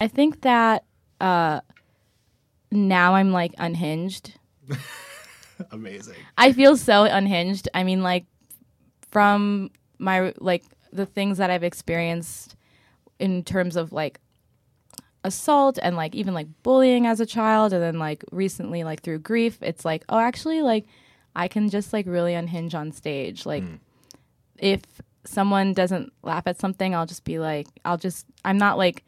[0.00, 0.84] I think that
[1.20, 1.60] uh,
[2.70, 4.34] now I'm like unhinged.
[5.72, 6.14] Amazing.
[6.36, 7.68] I feel so unhinged.
[7.74, 8.26] I mean, like
[9.10, 12.54] from my like the things that I've experienced
[13.18, 14.20] in terms of like
[15.24, 19.18] assault and like even like bullying as a child, and then like recently like through
[19.18, 20.86] grief, it's like oh, actually, like
[21.34, 23.44] I can just like really unhinge on stage.
[23.46, 23.64] Like
[24.58, 24.82] if
[25.24, 29.02] someone doesn't laugh at something, I'll just be like, I'll just I'm not like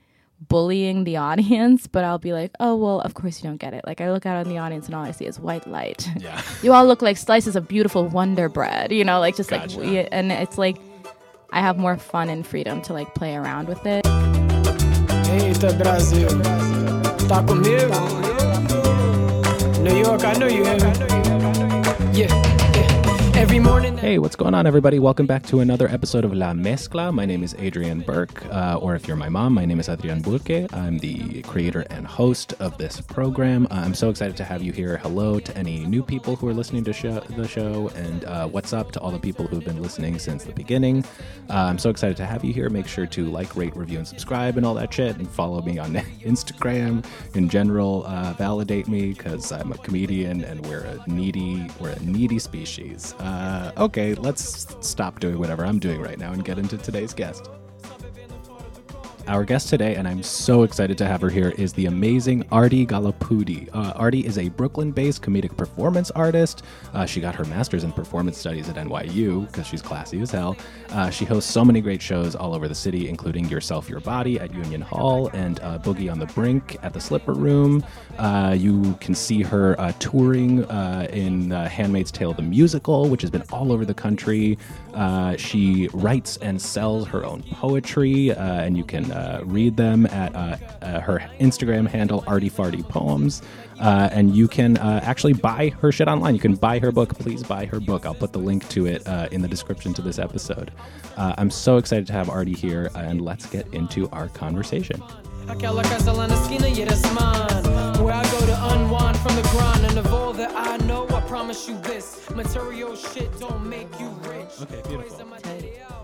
[0.49, 3.85] bullying the audience, but I'll be like, oh well, of course you don't get it.
[3.87, 6.09] Like I look out on the audience and all I see is white light.
[6.19, 6.41] Yeah.
[6.63, 9.79] you all look like slices of beautiful Wonder Bread, you know, like just Gotcha.
[9.79, 10.77] like, we- and it's like,
[11.53, 14.05] I have more fun and freedom to like play around with it.
[14.05, 16.29] Eita, Brasil.
[17.29, 18.01] Tá comigo?
[19.83, 20.77] New York, I know you hear.
[20.79, 20.91] Yeah,
[22.13, 22.27] yeah.
[22.27, 22.50] Every morning.
[23.97, 24.99] Hey, what's going on, everybody?
[24.99, 27.11] Welcome back to another episode of La Mezcla.
[27.11, 30.21] My name is Adrian Burke, uh, or if you're my mom, my name is Adrian
[30.21, 30.71] Burke.
[30.75, 33.67] I'm the creator and host of this program.
[33.71, 34.99] Uh, I'm so excited to have you here.
[34.99, 38.75] Hello to any new people who are listening to show, the show, and uh, what's
[38.75, 41.03] up to all the people who've been listening since the beginning.
[41.49, 42.69] Uh, I'm so excited to have you here.
[42.69, 45.79] Make sure to like, rate, review, and subscribe, and all that shit, and follow me
[45.79, 47.07] on Instagram.
[47.35, 52.01] In general, uh, validate me because I'm a comedian, and we're a needy, we're a
[52.01, 53.15] needy species.
[53.31, 57.49] Uh, okay, let's stop doing whatever I'm doing right now and get into today's guest.
[59.31, 62.85] Our guest today, and I'm so excited to have her here, is the amazing Arti
[62.85, 63.69] Gollapudi.
[63.73, 66.65] Uh, Arti is a Brooklyn based comedic performance artist.
[66.93, 70.57] Uh, she got her master's in performance studies at NYU because she's classy as hell.
[70.89, 74.41] Uh, she hosts so many great shows all over the city, including Yourself, Your Body
[74.41, 77.85] at Union Hall and uh, Boogie on the Brink at the Slipper Room.
[78.19, 80.65] Uh, you can see her uh, touring
[81.13, 84.59] in Handmaid's Tale, the musical, which has been all over the country.
[85.37, 90.57] She writes and sells her own poetry, and you can uh, read them at uh,
[90.83, 93.43] uh, her Instagram handle, Arti Farty Poems.
[93.79, 96.35] Uh, and you can uh, actually buy her shit online.
[96.35, 97.19] You can buy her book.
[97.19, 98.05] Please buy her book.
[98.05, 100.71] I'll put the link to it uh, in the description to this episode.
[101.17, 105.03] Uh, I'm so excited to have Arti here, and let's get into our conversation.
[105.47, 108.05] Aquela casa lá na esquina, yeah, that's mine.
[108.05, 109.85] Where I go to unwind from the grind.
[109.87, 114.09] And of all that I know, I promise you this material shit don't make you
[114.29, 114.61] rich.
[114.63, 115.27] Okay, beautiful.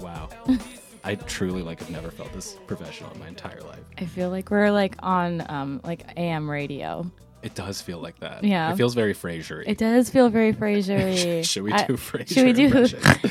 [0.00, 0.28] Wow.
[1.06, 3.78] I truly like have never felt this professional in my entire life.
[3.96, 7.10] I feel like we're like on um like AM radio.
[7.42, 8.42] It does feel like that.
[8.42, 8.72] Yeah.
[8.72, 9.62] It feels very Frasier.
[9.64, 11.44] It does feel very Frasier.
[11.48, 12.28] Should we I- do Frasier?
[12.28, 13.30] Should we do?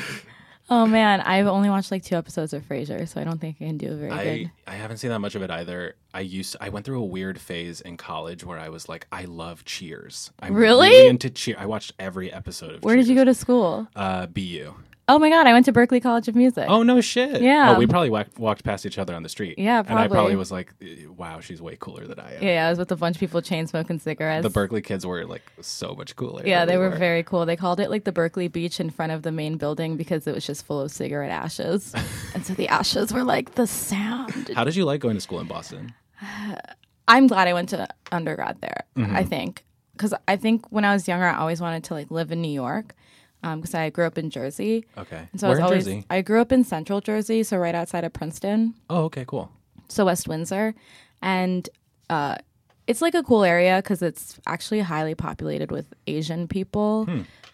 [0.68, 3.66] Oh man, I've only watched like two episodes of Frasier, so I don't think I
[3.66, 4.50] can do very I good.
[4.66, 5.94] I haven't seen that much of it either.
[6.12, 9.26] I used I went through a weird phase in college where I was like, I
[9.26, 10.32] love Cheers.
[10.40, 11.06] I'm Really?
[11.06, 11.58] into Cheers.
[11.60, 12.82] I watched every episode of.
[12.82, 13.86] Where did you go to school?
[13.94, 14.74] Uh, BU.
[15.08, 16.64] Oh my god, I went to Berklee College of Music.
[16.68, 17.40] Oh no shit.
[17.40, 17.74] Yeah.
[17.74, 19.56] Oh, we probably walked, walked past each other on the street.
[19.56, 20.36] Yeah, And I probably probably.
[20.36, 20.74] was like,
[21.16, 22.42] wow, she's way cooler than I am.
[22.42, 24.42] yeah, I was with a bunch of people chain smoking cigarettes.
[24.42, 26.42] The Berklee kids were like so much cooler.
[26.44, 27.46] Yeah, they we were very cool.
[27.46, 30.34] They called it like the Berklee Beach in front of the main building because it
[30.34, 31.94] was just full of cigarette ashes.
[32.34, 34.50] and so the ashes were like the sound.
[34.56, 35.94] How did you like going to school in Boston?
[37.08, 39.14] I'm glad I went to undergrad there, Mm-hmm.
[39.16, 39.64] I think.
[39.92, 42.50] Because I think when I was younger, I always wanted to like live in New
[42.50, 42.94] York
[43.54, 44.84] because I grew up in Jersey.
[44.98, 45.28] Okay.
[45.30, 46.04] And so Where I was always, Jersey?
[46.10, 48.74] I grew up in central Jersey, so right outside of Princeton.
[48.90, 49.50] Oh, okay, cool.
[49.88, 50.74] so West Windsor,
[51.22, 51.68] and
[52.10, 52.36] uh,
[52.86, 57.08] it's like a cool area because it's actually highly populated with Asian people,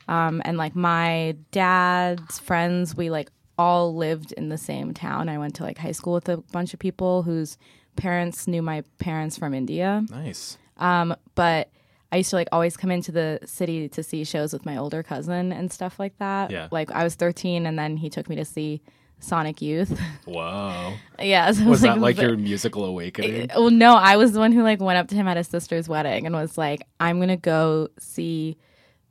[0.09, 5.29] um, and like my dad's friends, we like all lived in the same town.
[5.29, 7.59] I went to like high school with a bunch of people whose
[7.97, 10.57] parents knew my parents from India, Nice.
[10.79, 11.69] um, but.
[12.13, 15.03] I used to like always come into the city to see shows with my older
[15.03, 16.51] cousin and stuff like that.
[16.51, 16.69] Yeah.
[16.71, 18.83] Like I was 13 and then he took me to see
[19.19, 19.99] Sonic Youth.
[20.27, 20.95] Wow.
[21.19, 21.51] yeah.
[21.53, 23.51] So it Was that like ve- your musical awakening?
[23.51, 25.49] Eh, well, no, I was the one who like went up to him at his
[25.49, 28.57] sister's wedding and was like, "I'm gonna go see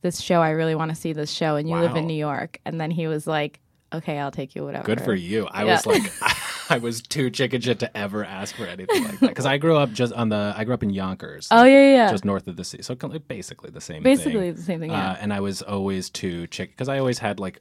[0.02, 0.42] this show.
[0.42, 2.92] I really want to see this show, and you live in New York." And then
[2.92, 3.60] he was like,
[3.94, 4.64] "Okay, I'll take you.
[4.64, 5.48] Whatever." Good for you.
[5.48, 5.74] I Yeah.
[5.74, 6.12] was like,
[6.70, 9.76] I was too chicken shit to ever ask for anything like that because I grew
[9.78, 10.54] up just on the.
[10.56, 12.12] I grew up in Yonkers, Oh yeah, yeah, yeah.
[12.12, 14.04] just north of the city, so basically the same.
[14.04, 14.56] Basically thing.
[14.56, 14.92] the same thing.
[14.92, 15.12] Yeah.
[15.12, 17.60] Uh, and I was always too chicken because I always had like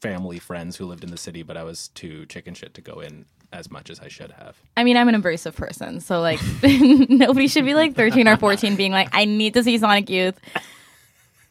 [0.00, 3.00] family friends who lived in the city, but I was too chicken shit to go
[3.00, 4.56] in as much as I should have.
[4.76, 8.76] I mean, I'm an abrasive person, so like nobody should be like 13 or 14
[8.76, 10.38] being like, "I need to see Sonic Youth."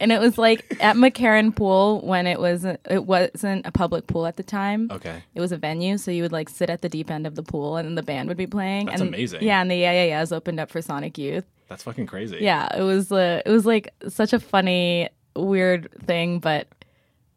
[0.04, 4.26] And it was like at McCarran Pool when it was it wasn't a public pool
[4.26, 4.90] at the time.
[4.92, 5.24] Okay.
[5.34, 7.42] It was a venue, so you would like sit at the deep end of the
[7.42, 8.88] pool, and the band would be playing.
[8.88, 9.44] That's and, amazing.
[9.44, 11.46] Yeah, and the Yeah Yeah Yeahs opened up for Sonic Youth.
[11.70, 12.40] That's fucking crazy.
[12.42, 15.08] Yeah, it was uh, it was like such a funny,
[15.38, 16.68] weird thing, but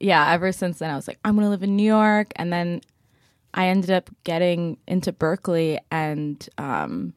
[0.01, 2.81] yeah, ever since then I was like, I'm gonna live in New York, and then
[3.55, 7.15] I ended up getting into Berklee, and um,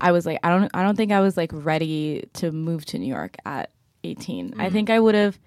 [0.00, 2.98] I was like I don't I don't think I was like ready to move to
[2.98, 3.70] New York at
[4.06, 4.52] 18.
[4.52, 4.60] Mm.
[4.60, 5.38] I think I would have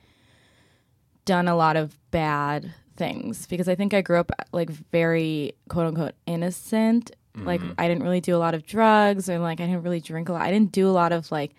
[1.25, 5.85] done a lot of bad things because I think I grew up like very quote
[5.87, 7.11] unquote innocent.
[7.35, 7.71] Like Mm-hmm.
[7.77, 10.33] I didn't really do a lot of drugs or like I didn't really drink a
[10.33, 10.41] lot.
[10.41, 11.51] I didn't do a lot of like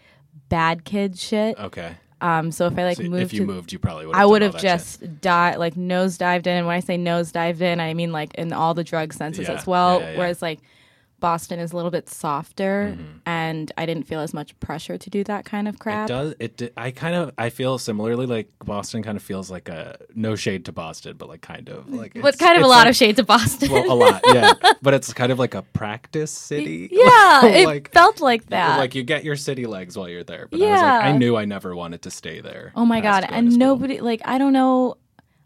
[0.48, 1.58] bad kid shit.
[1.58, 1.94] Okay.
[2.20, 4.14] Um so if I like So moved if you to moved, you probably would.
[4.16, 6.66] I would have just died, like nose dived in.
[6.66, 9.54] When I say nose dived in, I mean like in all the drug senses Yeah,
[9.54, 10.00] as well.
[10.00, 10.18] yeah, yeah.
[10.18, 10.58] Whereas like
[11.20, 13.18] Boston is a little bit softer, Mm-hmm.
[13.26, 16.08] and I didn't feel as much pressure to do that kind of crap.
[16.08, 16.34] It does.
[16.40, 16.72] It.
[16.76, 17.32] I kind of.
[17.38, 18.26] I feel similarly.
[18.26, 21.88] Like Boston kind of feels like a no shade to Boston, but like kind of
[21.88, 22.14] like.
[22.20, 23.70] but kind of a lot like- of shade to Boston.
[23.70, 24.52] Well, a lot, yeah.
[24.82, 26.88] But it's kind of like a practice city.
[26.90, 28.78] yeah, it like felt like that.
[28.78, 30.48] like you get your city legs while you're there.
[30.50, 30.98] But I was like, Yeah.
[31.08, 32.72] I knew I never wanted to stay there.
[32.74, 34.96] oh my god, and nobody like I don't know,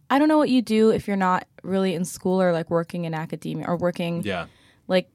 [0.09, 3.05] I don't know what you do if you're not really in school or like working
[3.07, 4.47] in academia or working Yeah.
[4.87, 5.09] like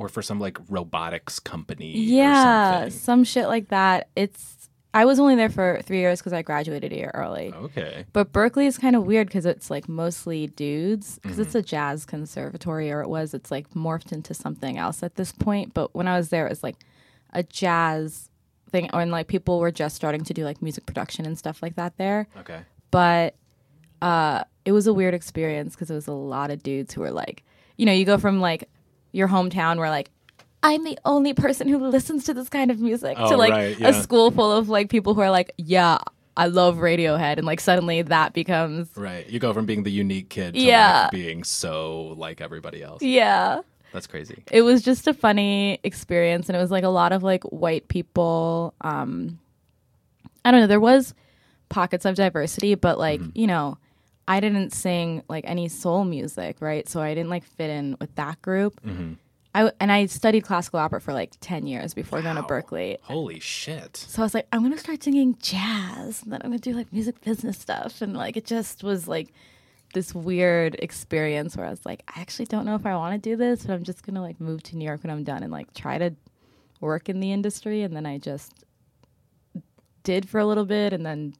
[0.00, 1.92] Or for some like robotics company.
[1.98, 4.08] yeah some shit like that.
[4.16, 4.56] It's
[4.92, 7.52] I was only there for three years because I graduated a year early.
[7.54, 8.06] Okay.
[8.12, 11.42] But Berklee is kind of weird because it's like mostly dudes because Mm-hmm.
[11.42, 13.32] it's a jazz conservatory or it was.
[13.34, 15.74] It's like morphed into something else at this point.
[15.74, 16.76] But when I was there, it was like
[17.32, 18.30] a jazz
[18.72, 21.62] thing, or and like people were just starting to do like music production and stuff
[21.62, 22.26] like that there.
[22.38, 22.60] Okay.
[22.90, 23.36] But
[24.02, 27.12] uh, it was a weird experience because it was a lot of dudes who were
[27.12, 27.44] like,
[27.76, 28.68] you know, you go from like
[29.12, 30.10] your hometown where like
[30.62, 33.80] I'm the only person who listens to this kind of music Oh, to like right,
[33.80, 35.98] a school full of like people who are like, yeah,
[36.36, 39.26] I love Radiohead, and like suddenly that becomes Right.
[39.28, 41.02] You go from being the unique kid to Yeah.
[41.04, 43.02] like being so like everybody else.
[43.02, 43.60] yeah.
[43.92, 44.44] That's crazy.
[44.52, 47.88] It was just a funny experience, and it was like a lot of like white
[47.88, 48.72] people.
[48.82, 49.40] Um,
[50.44, 50.66] I don't know.
[50.68, 51.12] There was
[51.70, 53.30] pockets of diversity, but like Mm-hmm.
[53.38, 53.78] you know,
[54.30, 56.88] I didn't sing like any soul music, right?
[56.88, 58.80] So I didn't like fit in with that group.
[58.82, 59.14] Mm-hmm.
[59.56, 62.98] I and I studied classical opera for like ten years before going to Berklee.
[63.02, 63.96] Holy shit.
[63.96, 66.92] So I was like, I'm gonna start singing jazz, and then I'm gonna do like
[66.92, 69.34] music business stuff, and like it just was like
[69.94, 73.30] this weird experience where I was like, I actually don't know if I want to
[73.30, 75.50] do this, but I'm just gonna like move to New York when I'm done and
[75.50, 76.14] like try to
[76.80, 78.64] work in the industry, and then I just
[80.04, 81.34] did for a little bit, and then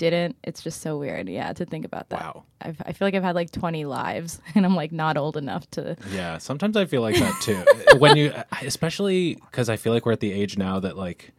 [0.00, 0.34] didn't.
[0.42, 2.20] It's just so weird, yeah, to think about that.
[2.20, 2.42] Wow.
[2.60, 5.70] I've, I feel like I've had like 20 lives, and I'm like not old enough
[5.72, 5.96] to.
[6.12, 7.62] Yeah, sometimes I feel like that too.
[7.98, 8.32] when you,
[8.62, 11.30] especially because I feel like we're at the age now that like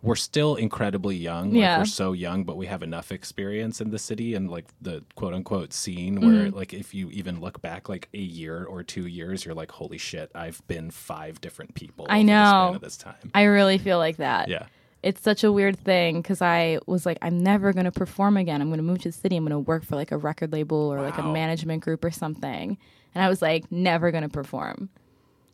[0.00, 1.50] we're still incredibly young.
[1.50, 1.78] Like, Yeah.
[1.78, 5.34] we're so young, but we have enough experience in the city and like the quote
[5.34, 6.56] unquote scene where Mm-hmm.
[6.56, 9.98] like if you even look back like a year or two years, you're like, holy
[9.98, 12.06] shit, I've been five different people.
[12.08, 12.74] I over the span know.
[12.76, 13.30] of this time.
[13.34, 14.48] I really feel like that.
[14.48, 14.66] Yeah.
[15.02, 18.60] It's such a weird thing because I was like, I'm never going to perform again.
[18.60, 19.36] I'm going to move to the city.
[19.36, 22.10] I'm going to work for like a record label or like a management group or
[22.10, 22.76] something.
[23.14, 24.90] And I was like, never going to perform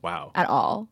[0.03, 0.33] Wow.
[0.35, 0.89] at all.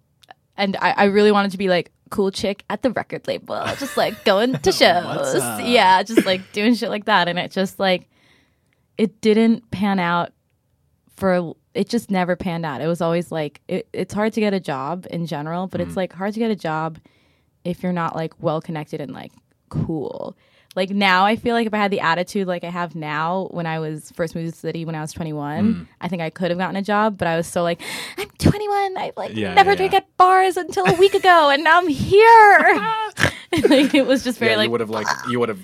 [0.56, 3.96] And I, I really wanted to be like cool chick at the record label, just
[3.96, 5.34] like going to shows.
[5.64, 7.28] Yeah, just like doing shit like that.
[7.28, 8.08] And it just like,
[8.98, 10.32] it didn't pan out
[11.16, 12.80] for it just never panned out.
[12.80, 15.90] It was always like it, it's hard to get a job in general, but it's
[15.90, 15.98] mm-hmm.
[15.98, 16.98] like hard to get a job
[17.64, 19.32] if you're not like well connected and like
[19.68, 20.36] cool.
[20.74, 23.66] Like now, I feel like if I had the attitude like I have now when
[23.66, 25.86] I was first moved to the city when I was 21, mm.
[26.00, 27.18] I think I could have gotten a job.
[27.18, 27.82] But I was so like,
[28.16, 28.96] I'm 21.
[28.96, 29.98] I like Yeah, never yeah, drank yeah.
[29.98, 32.80] at bars until a week ago, and now I'm here.
[33.68, 35.60] like it was just very yeah, like you would have like you would have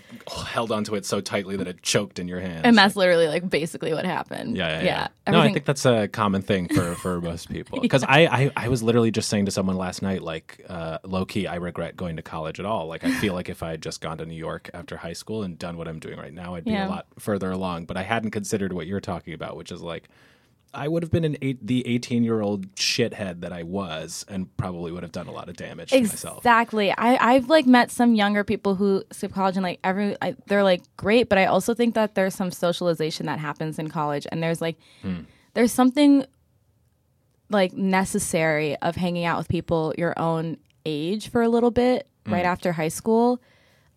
[0.47, 2.63] held onto it so tightly that it choked in your hands.
[2.65, 4.57] and that's literally like basically what happened.
[4.57, 5.09] Yeah, yeah, yeah.
[5.27, 5.33] yeah.
[5.33, 7.81] No, I think that's a common thing for for most people.
[7.81, 11.25] Because I, I I was literally just saying to someone last night, like uh, low
[11.25, 12.87] key, I regret going to college at all.
[12.87, 15.43] Like I feel like if I had just gone to New York after high school
[15.43, 16.89] and done what I'm doing right now, I'd be Yeah.
[16.89, 17.87] a lot further along.
[17.87, 20.09] But I hadn't considered what you're talking about, which is like.
[20.75, 24.55] I would have been an eight, the 18 year old shithead that I was, and
[24.57, 26.39] probably would have done a lot of damage to myself.
[26.39, 26.93] Exactly.
[26.93, 30.63] I, I've like met some younger people who skip college and like every I, they're
[30.63, 34.43] like great, but I also think that there's some socialization that happens in college, and
[34.43, 34.79] there's like
[35.55, 36.25] there's something
[37.51, 42.45] like necessary of hanging out with people your own age for a little bit right
[42.45, 43.41] after high school.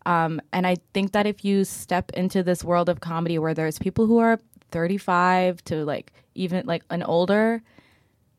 [0.05, 3.77] Um, and I think that if you step into this world of comedy where there's
[3.77, 4.39] people who are
[4.71, 7.61] 35 to like even like an older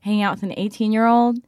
[0.00, 1.38] hanging out with an 18 year old,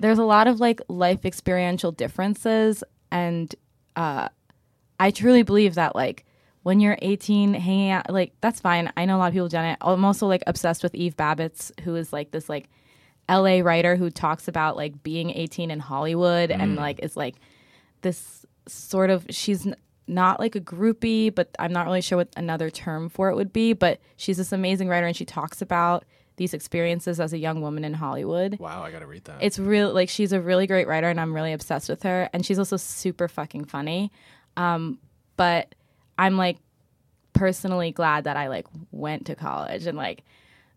[0.00, 2.84] there's a lot of like life experiential differences.
[3.10, 3.54] And
[3.96, 4.28] uh,
[5.00, 6.24] I truly believe that like
[6.62, 8.92] when you're 18 hanging out, like that's fine.
[8.96, 9.78] I know a lot of people have done it.
[9.80, 12.68] I'm also like obsessed with Eve Babitz, who is like this like
[13.28, 17.36] LA writer who talks about like being 18 in Hollywood and like is like
[18.02, 19.66] this sort of she's
[20.06, 23.52] not like a groupie, but I'm not really sure what another term for it would
[23.52, 23.72] be.
[23.72, 26.04] But she's this amazing writer, and she talks about
[26.36, 28.58] these experiences as a young woman in Hollywood.
[28.58, 29.38] Wow, I gotta read that.
[29.40, 32.44] It's real like she's a really great writer and I'm really obsessed with her and
[32.44, 34.10] she's also super fucking funny.
[34.56, 34.98] Um,
[35.36, 35.74] but
[36.18, 36.58] I'm like
[37.32, 40.24] personally glad that I like went to college and like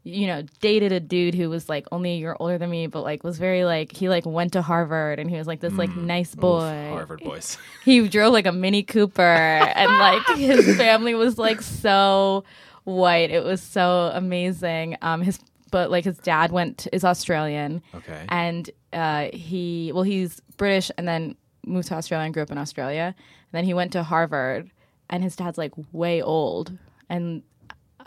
[0.08, 3.02] you know dated a dude who was like only a year older than me but
[3.02, 5.94] like was very like he like went to Harvard and he was like this like
[5.96, 6.62] nice boy.
[6.62, 6.86] Mm.
[6.88, 7.58] Oof, Harvard boys.
[7.84, 12.44] He drove like a Mini Cooper and like his family was like so
[12.84, 13.32] white.
[13.32, 14.96] It was so amazing.
[15.02, 15.40] Um his
[15.72, 18.26] but like his dad went is Australian Okay.
[18.30, 21.36] and uh, he well he's british and then
[21.66, 24.70] moved to australia and grew up in australia and then he went to harvard
[25.10, 26.72] and his dad's like way old
[27.10, 27.44] and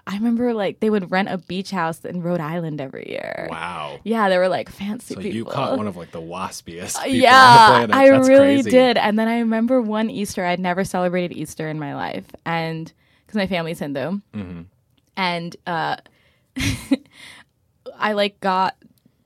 [0.09, 3.99] i remember like they would rent a beach house in rhode island every year wow.
[4.05, 7.03] yeah they were like fancy So people you caught one of like the waspiest Uh,
[7.05, 7.97] people yeah on the planet.
[7.97, 8.71] i That's really crazy.
[8.71, 12.93] did and then i remember one easter i'd never celebrated easter in my life and
[13.27, 14.63] because my family's hindu Mm-hmm.
[15.17, 15.97] and uh
[18.01, 18.77] I like got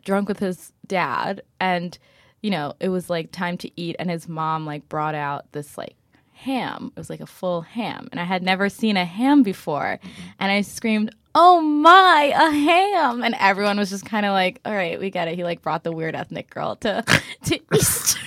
[0.05, 1.97] drunk with his dad and
[2.41, 5.79] you know, it was like time to eat and his mom like brought out this
[5.79, 5.95] like
[6.45, 6.93] ham.
[6.97, 9.99] It was like a full ham and I had never seen a ham before.
[10.39, 14.75] And I screamed, "Oh my, a ham." And everyone was just kind of like, "All
[14.75, 17.03] right, we get it." He like brought the weird ethnic girl to
[17.45, 18.19] to Easter.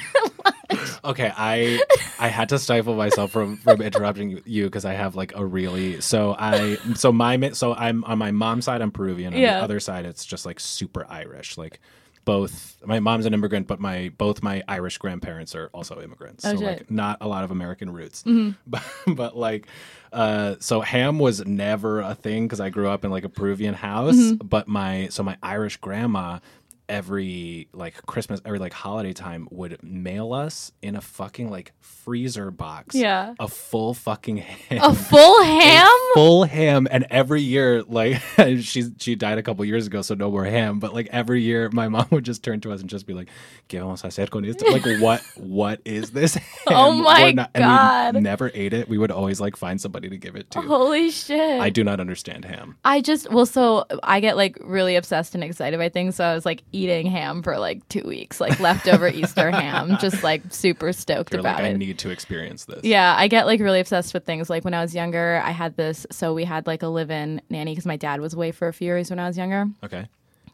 [1.03, 1.79] Okay, I
[2.19, 6.01] I had to stifle myself from from interrupting you because I have like a really
[6.01, 9.57] so I so my so I'm on my mom's side I'm Peruvian on Yeah.
[9.57, 11.79] the other side it's just like super Irish like
[12.25, 16.51] both my mom's an immigrant but my both my Irish grandparents are also immigrants Oh,
[16.53, 16.67] so shit.
[16.67, 18.51] like not a lot of American roots Mm-hmm.
[18.67, 18.83] but
[19.15, 19.67] but like
[20.11, 23.73] uh so ham was never a thing because I grew up in like a Peruvian
[23.75, 24.47] house Mm-hmm.
[24.47, 26.39] but my so my Irish grandma
[26.87, 32.51] every like Christmas, every like holiday time would mail us in a fucking like freezer
[32.51, 32.95] box.
[32.95, 33.33] Yeah.
[33.39, 34.79] A full fucking ham.
[34.81, 35.91] a full ham?
[36.13, 38.21] Full ham, and every year, like
[38.61, 40.79] she's she died a couple years ago, so no more ham.
[40.79, 43.29] But like every year, my mom would just turn to us and just be like,
[43.69, 46.37] "¿Qué vamos a hacer con esto?" Like, what what is this?
[46.67, 46.77] Oh ham?
[46.77, 48.15] Oh my and God.
[48.15, 48.87] we never ate it.
[48.87, 50.61] We would always like find somebody to give it to.
[50.61, 51.59] Holy shit.
[51.61, 52.77] I do not understand ham.
[52.85, 56.15] I just well, so I get like really obsessed and excited by things.
[56.15, 60.23] So I was like eating ham for like two weeks, like leftover Easter ham, just
[60.23, 61.77] like super stoked You're about like, I it.
[61.77, 62.83] need to experience this.
[62.83, 64.49] yeah, I get like really obsessed with things.
[64.49, 66.05] Like when I was younger, I had this.
[66.11, 68.87] So we had like a live-in nanny because my dad was away for a few
[68.87, 70.07] years when I was younger, Okay.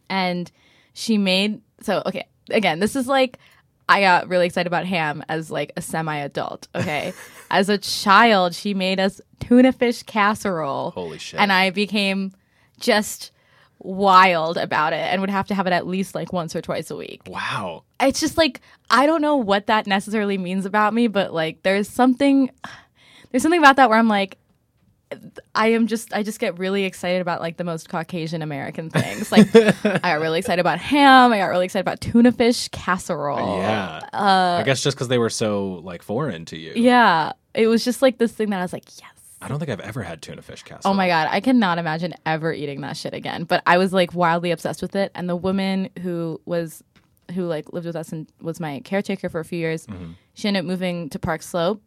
[0.10, 0.52] and
[0.94, 1.62] she made.
[1.82, 3.40] So okay, again, this is like
[3.90, 6.68] I got really excited about ham as like a semi-adult.
[6.76, 7.14] Okay,
[7.52, 10.92] as a child, she made us tuna fish casserole.
[10.92, 11.40] Holy shit.
[11.40, 12.34] and I became
[12.80, 13.31] just
[13.84, 16.92] wild about it and would have to have it at least like once or twice
[16.92, 17.22] a week.
[17.28, 17.84] wow.
[18.00, 21.90] It's just like I don't know what that necessarily means about me, but like there's
[21.90, 22.50] something
[23.32, 24.38] there's something about that where I'm like
[25.54, 29.32] I am just I just get really excited about like the most Caucasian American things.
[29.32, 33.58] Like I got really excited about ham, I got really excited about tuna fish casserole.
[33.58, 34.02] Yeah.
[34.14, 36.72] I guess just because they were so like foreign to you.
[36.72, 37.34] Uh, Yeah.
[37.54, 39.10] It was just like this thing that I was like, yes.
[39.42, 40.94] I don't think I've ever had tuna fish casserole.
[40.94, 43.44] Oh my god, I cannot imagine ever eating that shit again.
[43.44, 46.84] But I was like wildly obsessed with it, and the woman who was
[47.34, 49.88] who like lived with us and was my caretaker for a few years,
[50.34, 51.82] she ended up moving to Park Slope.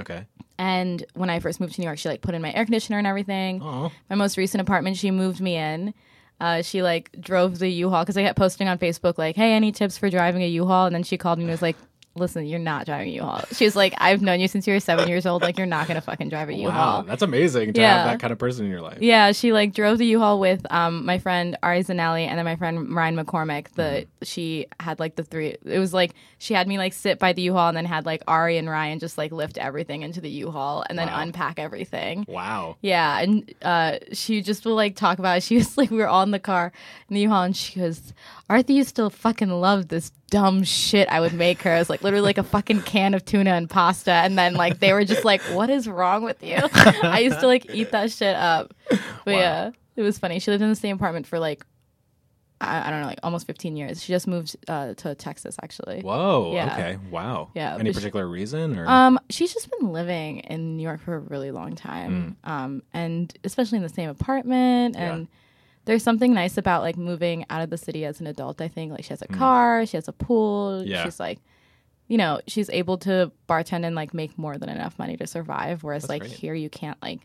[0.00, 0.26] Okay.
[0.58, 2.98] And when I first moved to New York, she like put in my air conditioner
[2.98, 3.60] and everything.
[3.62, 3.90] Oh.
[4.08, 5.94] My most recent apartment, she moved me in.
[6.40, 9.72] Uh, she like drove the U-Haul because I kept posting on Facebook like, "Hey, any
[9.72, 11.76] tips for driving a U-Haul?" And then she called me and was like,
[12.16, 14.80] "Listen, you're not driving a U-Haul." She was like, "I've known you since you were
[14.80, 15.42] seven years old.
[15.42, 17.96] Like, you're not gonna fucking drive a U-Haul." Wow, that's amazing to Yeah.
[17.98, 18.98] have that kind of person in your life.
[19.00, 22.56] Yeah, she like drove the U-Haul with um my friend Ari Zanelli and then my
[22.56, 23.68] friend Ryan McCormick.
[23.74, 25.56] The she had like the three.
[25.64, 28.22] It was like she had me like sit by the U-Haul and then had like
[28.28, 31.20] Ari and Ryan just like lift everything into the U-Haul and then Wow.
[31.20, 32.24] unpack everything.
[32.28, 32.76] Wow.
[32.82, 35.38] Yeah, and uh, she just will like talk about.
[35.38, 35.42] It.
[35.42, 36.72] She was like, we were all in the car
[37.08, 38.12] in the U-Haul, and she goes,
[38.48, 42.02] "Arti used to fucking love this dumb shit I would make her." It was like
[42.02, 45.24] literally like a fucking can of tuna and pasta, and then like they were just
[45.24, 46.58] like, "What is wrong with you?"
[47.02, 48.74] I used to like eat that shit up.
[48.90, 49.32] But Wow.
[49.32, 50.38] yeah, it was funny.
[50.40, 51.64] She lived in the same apartment for like.
[52.60, 54.02] I, I don't know, like almost 15 years.
[54.02, 56.00] She just moved uh, to Texas, actually.
[56.02, 56.52] Whoa.
[56.54, 56.72] Yeah.
[56.72, 56.98] Okay.
[57.10, 57.50] Wow.
[57.52, 58.88] Yeah, Any but she- particular reason or?
[58.88, 62.48] Um, she's just been living in New York for a really long time, Mm.
[62.50, 64.94] um, and especially in the same apartment.
[64.96, 65.26] And
[65.84, 68.60] there's something nice about like moving out of the city as an adult.
[68.60, 70.82] I think like she has a car, she has a pool.
[70.82, 70.88] Mm.
[70.88, 71.04] Yeah.
[71.04, 71.38] She's like,
[72.08, 75.82] you know, she's able to bartend and like make more than enough money to survive.
[75.82, 76.32] Whereas That's like great.
[76.32, 77.20] here, you can't like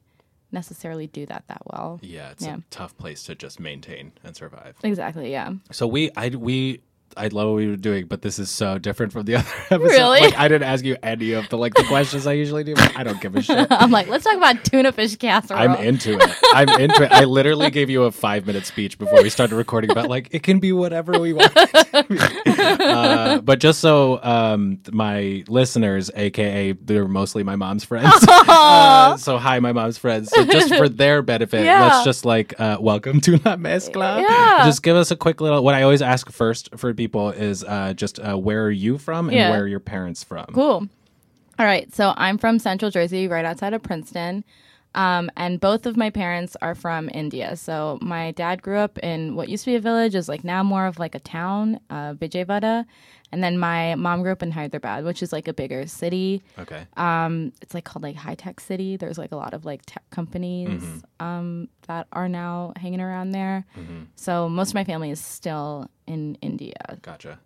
[0.52, 2.00] necessarily do that that well.
[2.02, 2.56] yeah, it's yeah.
[2.56, 4.76] a tough place to just maintain and survive.
[4.84, 5.32] Exactly.
[5.32, 5.54] Yeah.
[5.72, 6.82] So we, I, we,
[7.18, 9.82] I love what we were doing, but this is so different from the other episode.
[9.84, 10.22] Really?
[10.22, 12.76] Like, I didn't ask you any of the like the questions I usually do.
[12.76, 13.68] But I don't give a shit.
[13.72, 15.60] I'm like, let's talk about tuna fish casserole.
[15.60, 16.30] I'm into it.
[16.54, 17.12] I'm into it.
[17.12, 20.44] I literally gave you a five minute speech before we started recording about like it
[20.44, 21.52] can be whatever we want.
[21.94, 28.14] uh, but just so um, my listeners, aka they're mostly my mom's friends.
[28.28, 30.30] Uh, so hi, my mom's friends.
[30.32, 31.84] So just for their benefit, Yeah.
[31.84, 34.22] let's just like uh, welcome to La Mezcla.
[34.22, 34.66] Yeah.
[34.66, 35.64] Just give us a quick little.
[35.64, 39.30] What I always ask first for people is uh, just uh, where are you from
[39.30, 39.50] and Yeah.
[39.52, 40.46] where are your parents from?
[40.54, 40.88] Cool.
[41.58, 41.94] All right.
[41.96, 44.44] So I'm from Central Jersey, right outside of Princeton.
[44.96, 47.56] Um, and both of my parents are from India.
[47.56, 50.64] So my dad grew up in what used to be a village, is like now
[50.64, 52.86] more of like a town, uh, Vijayawada.
[53.32, 56.42] And then my mom grew up in Hyderabad, which is like a bigger city.
[56.58, 56.88] Okay.
[56.98, 58.98] Um, it's like called like high tech city.
[58.98, 60.82] There's like a lot of like tech companies
[61.20, 63.68] um, that are now hanging around there.
[64.16, 66.98] So most of my family is still in India.
[67.04, 67.40] Gotcha.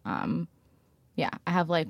[1.15, 1.89] Yeah, I have like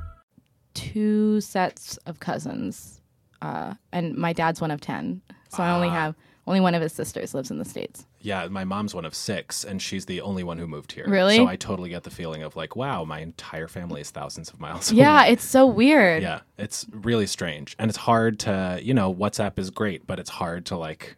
[0.93, 3.01] Two sets of cousins,
[3.41, 5.21] uh, and my dad's one of ten.
[5.49, 5.91] So I only Ah.
[5.93, 6.15] have
[6.47, 8.05] only one of his sisters lives in the states.
[8.19, 11.05] Yeah, my mom's one of six, and she's the only one who moved here.
[11.07, 11.37] Really?
[11.37, 14.59] So I totally get the feeling of like, wow, my entire family is thousands of
[14.59, 14.91] miles.
[14.93, 15.33] Yeah, away.
[15.33, 16.21] it's so weird.
[16.23, 20.29] yeah, it's really strange, and it's hard to, you know, WhatsApp is great, but it's
[20.29, 21.15] hard to like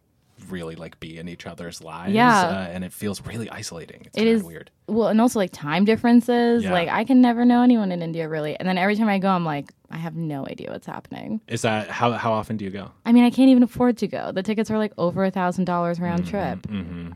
[0.54, 2.14] really like be in each other's lives.
[2.14, 2.42] Yeah.
[2.42, 4.04] uh, and it feels really isolating.
[4.06, 4.72] It's It weird.
[4.88, 6.64] Well, and also like time differences.
[6.64, 6.72] Yeah.
[6.72, 9.30] Like I can never know anyone in India really, and then every time I go,
[9.30, 11.42] I'm like, I have no idea what's happening.
[11.48, 12.92] Is that how how often do you go?
[13.06, 14.32] I mean, I can't even afford to go.
[14.32, 16.68] The tickets are like over a thousand dollars Mm-hmm, round trip.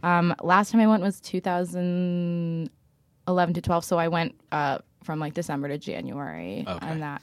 [0.04, 5.34] Um, last time I went was 2011 to 12, so I went uh, from like
[5.34, 6.88] December to January, Okay.
[6.88, 7.22] and that,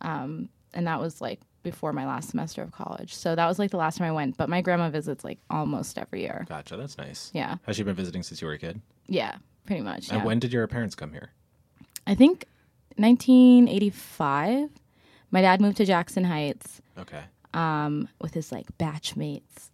[0.00, 3.14] um, and that was like before my last semester of college.
[3.14, 4.36] So that was like the last time I went.
[4.36, 6.46] But my grandma visits like almost every year.
[6.48, 7.30] Gotcha, that's nice.
[7.34, 8.80] Yeah, Has she been visiting since you were a kid?
[9.06, 10.08] yeah, pretty much.
[10.10, 10.24] And yeah.
[10.24, 11.30] when did your parents come here?
[12.06, 12.46] I think
[12.96, 14.70] 1985.
[15.30, 17.22] My dad moved to Jackson Heights Okay.
[17.54, 19.68] um, with his like batchmates.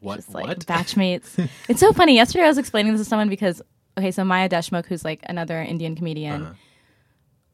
[0.00, 0.16] What?
[0.16, 0.58] Just like what?
[0.66, 1.48] batchmates.
[1.68, 2.14] it's so funny.
[2.16, 3.62] Yesterday I was explaining this to someone because
[3.98, 6.54] okay, so Maya Deshmukh, who's like another Indian comedian, Uh-huh.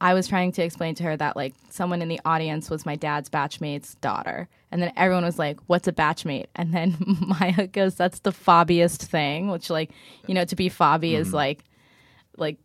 [0.00, 2.96] I was trying to explain to her that like someone in the audience was my
[2.96, 7.94] dad's batchmate's daughter, and then everyone was like, "What's a batchmate?" And then Maya goes,
[7.94, 9.90] "That's the fobbiest thing," which like
[10.26, 11.64] you know to be fobby is like
[12.36, 12.58] like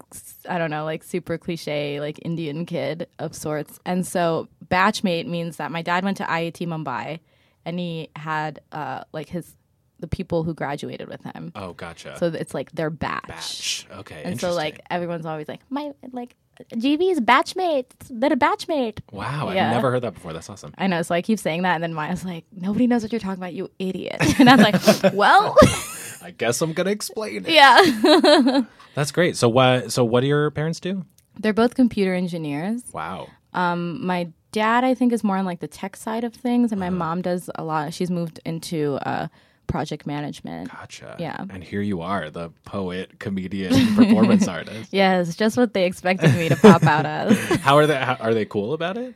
[0.50, 3.80] I don't know, like super cliche, like Indian kid of sorts.
[3.86, 7.20] And so batchmate means that my dad went to IIT Mumbai,
[7.66, 9.56] and he had uh like his
[10.00, 11.52] the people who graduated with him.
[11.56, 12.18] oh, gotcha.
[12.18, 13.28] So it's like their batch.
[13.28, 13.88] Batch.
[14.00, 14.24] Okay.
[14.26, 16.36] And so like everyone's always like my like
[16.74, 17.86] GV's batchmate.
[18.10, 19.00] They're a batchmate.
[19.12, 19.68] wow, yeah.
[19.68, 20.34] I've never heard that before.
[20.34, 20.74] That's awesome.
[20.78, 23.20] I know, so I keep saying that, and then Maya's like, "Nobody knows what you're
[23.20, 24.76] talking about, you idiot." And I'm like,
[25.14, 25.56] "Well,
[26.22, 27.52] I guess I'm gonna explain it.
[27.52, 28.62] yeah."
[28.96, 29.38] That's great.
[29.38, 29.92] So what?
[29.92, 31.06] So what do your parents do?
[31.40, 32.84] They're both computer engineers.
[32.94, 33.28] Wow.
[33.54, 36.80] Um, my dad i think is more on like the tech side of things and
[36.80, 39.28] my mom does a lot she's moved into uh,
[39.72, 41.16] project management Gotcha.
[41.18, 41.46] Yeah.
[41.50, 44.92] And here you are, the poet, comedian, performance artist.
[44.94, 47.96] yes just what they expected me to pop out as How are they?
[47.96, 49.16] How, are they cool about it?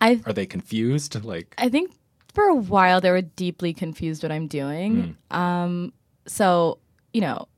[0.00, 1.22] i Are they confused?
[1.24, 1.92] Like, i think
[2.32, 5.92] for a while they were deeply confused what i'm doing um
[6.26, 6.78] so
[7.12, 7.48] you know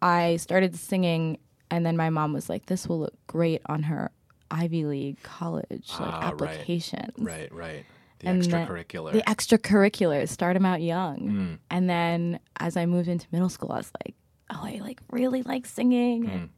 [0.00, 1.36] i started singing
[1.70, 4.10] and then my mom was like this will look great on her
[4.50, 6.32] ivy league college like Ah, right.
[6.32, 7.84] applications right, right.
[8.24, 9.12] The And extracurricular.
[9.12, 11.58] the extracurriculars start them out young Mm.
[11.70, 14.14] and then as i moved into middle school i was like
[14.50, 16.48] oh i like really like singing Mm.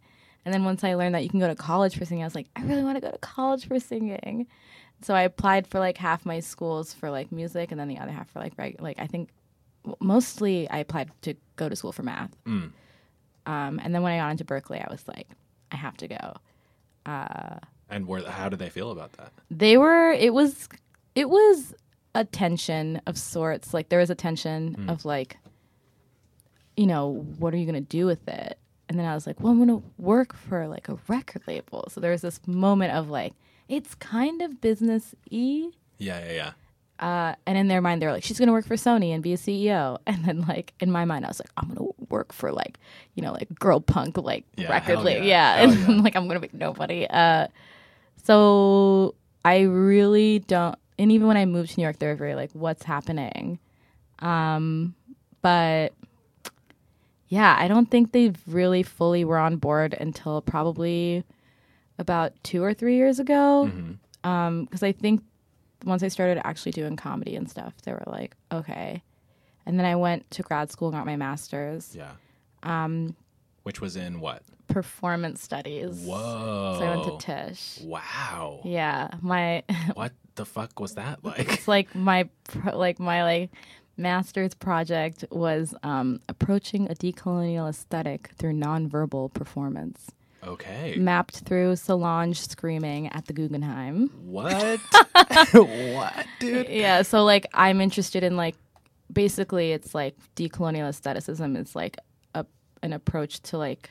[0.45, 2.35] and then once i learned that you can go to college for singing i was
[2.35, 4.47] like i really want to go to college for singing
[5.03, 8.13] so i applied for like half my schools for like music and then the other
[8.13, 9.29] half for like reg- like i think
[10.01, 12.73] mostly i applied to go to school for math Mm.
[13.47, 15.29] um, and then when i got into berklee i was like
[15.73, 16.33] i have to go
[17.89, 18.25] and where?
[18.29, 19.33] How do they feel about that?
[19.51, 20.69] they were it was
[21.17, 21.75] it was
[22.15, 25.37] a tension of sorts like there was a tension of like
[26.77, 29.39] you know what are you going to do with it and then i was like
[29.41, 32.93] well i'm going to work for like a record label so there was this moment
[32.93, 33.33] of like
[33.69, 36.53] it's kind of business y Yeah, yeah, yeah.
[37.07, 39.33] uh, and in their mind they're like she's going to work for sony and be
[39.33, 42.33] a ceo and then like in my mind i was like i'm going to work
[42.33, 42.79] for like
[43.15, 45.27] you know like girl punk like Yeah, record label.
[45.27, 45.61] yeah.
[45.67, 47.07] Yeah, and like I'm gonna make nobody.
[47.09, 47.49] Uh,
[48.23, 50.77] so I really don't.
[50.99, 53.59] And even when I moved to New York, they were very like, "What's happening?"
[54.21, 54.95] Um,
[55.43, 55.93] but
[57.29, 61.25] yeah, I don't think they really fully were on board until probably
[61.99, 63.71] about two or three years ago.
[64.23, 65.23] Because I think
[65.85, 69.03] once I started actually doing comedy and stuff, they were like, okay.
[69.67, 72.13] And then I went to grad school and got my master's, Yeah.
[72.63, 73.17] Um,
[73.65, 74.43] Which was in what?
[74.69, 76.01] performance studies.
[76.05, 76.77] Whoa.
[76.79, 77.81] So I went to Tisch.
[77.85, 78.61] Wow.
[78.65, 79.63] Yeah, my
[79.95, 81.53] What the fuck was that like?
[81.53, 82.29] it's like my
[82.73, 83.51] like my like
[83.97, 90.11] master's project was um, approaching a decolonial aesthetic through nonverbal performance,
[90.45, 90.95] Okay.
[90.99, 94.11] mapped through Solange screaming at the Guggenheim.
[94.23, 94.81] What?
[95.53, 96.69] what, dude?
[96.69, 98.55] yeah so like i'm interested in like
[99.13, 101.97] basically it's like decolonial aestheticism is like
[102.35, 102.45] a
[102.83, 103.91] an approach to like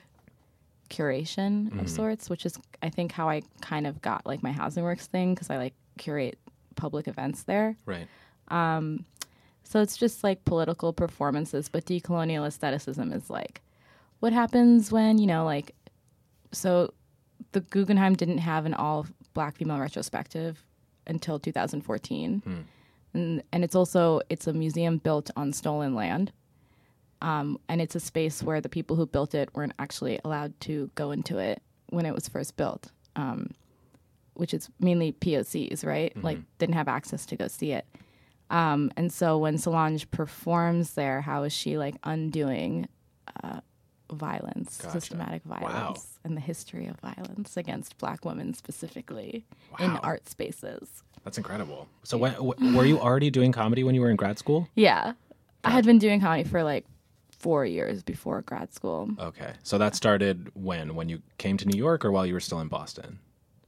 [0.89, 4.84] curation of sorts which is i think how i kind of got like my housing
[4.84, 6.39] works thing because i like curate
[6.75, 7.75] public events there.
[7.86, 8.08] Right.
[8.49, 9.05] Um,
[9.63, 13.62] so it's just like political performances but decolonial aestheticism is like
[14.19, 15.73] what happens when you know like
[16.51, 16.93] so
[17.51, 20.63] the guggenheim didn't have an all black female retrospective
[21.08, 22.43] until 2014
[23.15, 26.31] and, and it's also it's a museum built on stolen land.
[27.21, 30.91] Um, and it's a space where the people who built it weren't actually allowed to
[30.95, 32.91] go into it when it was first built.
[33.15, 33.51] Um,
[34.36, 37.86] which is mainly pocs right like didn't have access to go see it
[38.50, 42.88] um, and so when solange performs there how is she like undoing
[43.43, 43.60] uh,
[44.12, 44.91] violence Gotcha.
[45.02, 45.58] systematic Wow.
[45.60, 49.45] violence and the history of violence against black women specifically
[49.80, 50.00] in Wow.
[50.04, 51.88] art spaces That's incredible.
[52.04, 54.69] So, when, w- were you already doing comedy when you were in grad school?
[54.76, 55.13] Yeah.
[55.63, 56.86] I had been doing comedy for like
[57.32, 59.10] four years before grad school.
[59.19, 59.54] Okay.
[59.63, 60.93] So that started when?
[60.93, 63.17] When you came to New York or while you were still in Boston?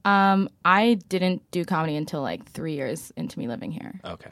[0.08, 4.00] Um, I didn't do comedy until like three years into me living here.
[4.04, 4.30] Okay.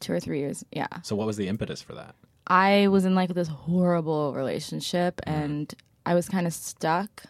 [0.00, 0.64] Two or three years.
[0.70, 0.88] Yeah.
[1.02, 2.14] So what was the impetus for that?
[2.46, 5.72] I was in like this horrible relationship and
[6.04, 7.24] I was kind of stuck.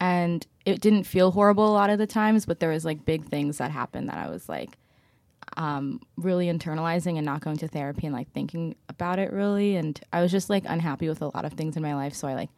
[0.00, 3.26] And it didn't feel horrible a lot of the times, but there was like big
[3.26, 4.78] things that happened that I was like
[5.58, 9.76] um, really internalizing and not going to therapy and like thinking about it really.
[9.76, 12.14] And I was just like unhappy with a lot of things in my life.
[12.14, 12.50] So I like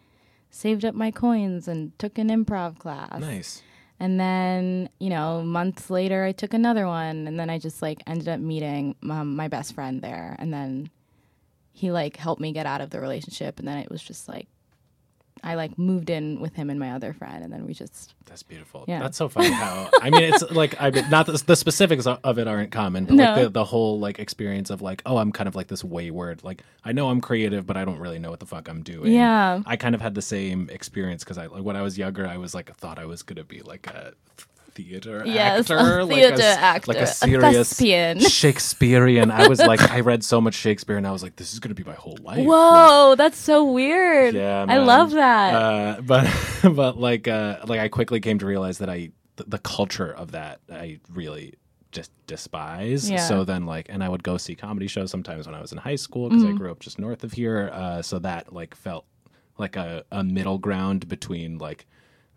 [0.50, 3.20] saved up my coins and took an improv class.
[3.20, 3.62] Nice.
[3.98, 7.26] And then, you know, months later, I took another one.
[7.26, 10.36] And then I just like ended up meeting um, my best friend there.
[10.38, 10.90] And then
[11.72, 13.58] he like helped me get out of the relationship.
[13.58, 14.48] And then it was just like,
[15.44, 17.44] I like moved in with him and my other friend.
[17.44, 18.84] And then we just, That's beautiful.
[18.88, 18.98] Yeah.
[19.00, 22.38] That's so funny how I mean it's like I mean, not the, the specifics of
[22.38, 23.24] it aren't common, but No.
[23.24, 26.42] like the, the whole like experience of like oh I'm kind of like this wayward
[26.42, 29.12] like I know I'm creative but I don't really know what the fuck I'm doing.
[29.12, 29.60] Yeah.
[29.66, 32.38] I kind of had the same experience because I like when I was younger I
[32.38, 34.14] was like thought I was gonna be like a
[34.76, 38.20] theater Yes, actor, a like theater s- actor, like a a serious thespian.
[38.66, 39.30] Shakespearean.
[39.30, 41.74] I was like I read so much Shakespeare and I was like this is gonna
[41.74, 42.38] be my whole life.
[42.38, 44.34] Like, whoa, that's so weird.
[44.34, 45.54] yeah, I love that.
[45.54, 46.28] Uh, but
[46.74, 50.32] but like uh, like I quickly came to realize that I the, the culture of
[50.32, 51.54] that I really
[51.92, 53.08] just despise.
[53.10, 53.18] Yeah.
[53.18, 55.78] So then like, and I would go see comedy shows sometimes when I was in
[55.78, 56.54] high school because Mm-hmm.
[56.54, 57.70] I grew up just north of here.
[57.72, 59.06] Uh, so that like felt
[59.58, 61.86] like a, a middle ground between like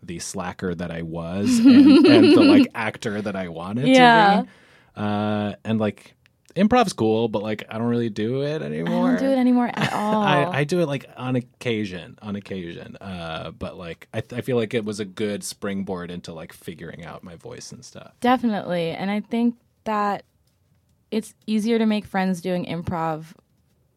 [0.02, 4.36] the slacker that I was and, and the like actor that I wanted Yeah.
[4.36, 4.48] to be.
[4.96, 6.14] Uh, and like
[6.56, 9.10] improv's cool, but like I don't really do it I anymore.
[9.12, 10.22] don't do it anymore at all.
[10.22, 12.96] I, I do it like on occasion, on occasion.
[12.96, 17.04] Uh, but like I, I feel like it was a good springboard into like figuring
[17.04, 18.12] out my voice and stuff.
[18.20, 18.90] Definitely.
[18.90, 20.24] And I think that
[21.10, 23.26] it's easier to make friends doing improv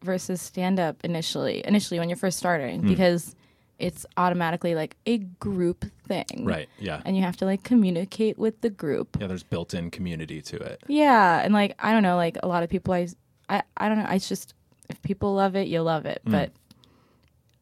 [0.02, 2.88] versus stand up initially, initially when you're first starting, Hmm.
[2.88, 3.34] because
[3.78, 6.44] it's automatically like a group thing.
[6.44, 6.68] Right.
[6.78, 7.00] Yeah.
[7.04, 9.16] And you have to like communicate with the group.
[9.20, 9.26] Yeah.
[9.26, 10.82] There's built-in community to it.
[10.86, 11.40] Yeah.
[11.42, 13.08] And like, I don't know, like a lot of people, I,
[13.48, 14.06] I, I don't know.
[14.10, 14.54] It's just,
[14.88, 16.20] if people love it, you love it.
[16.26, 16.32] Mm.
[16.32, 16.52] But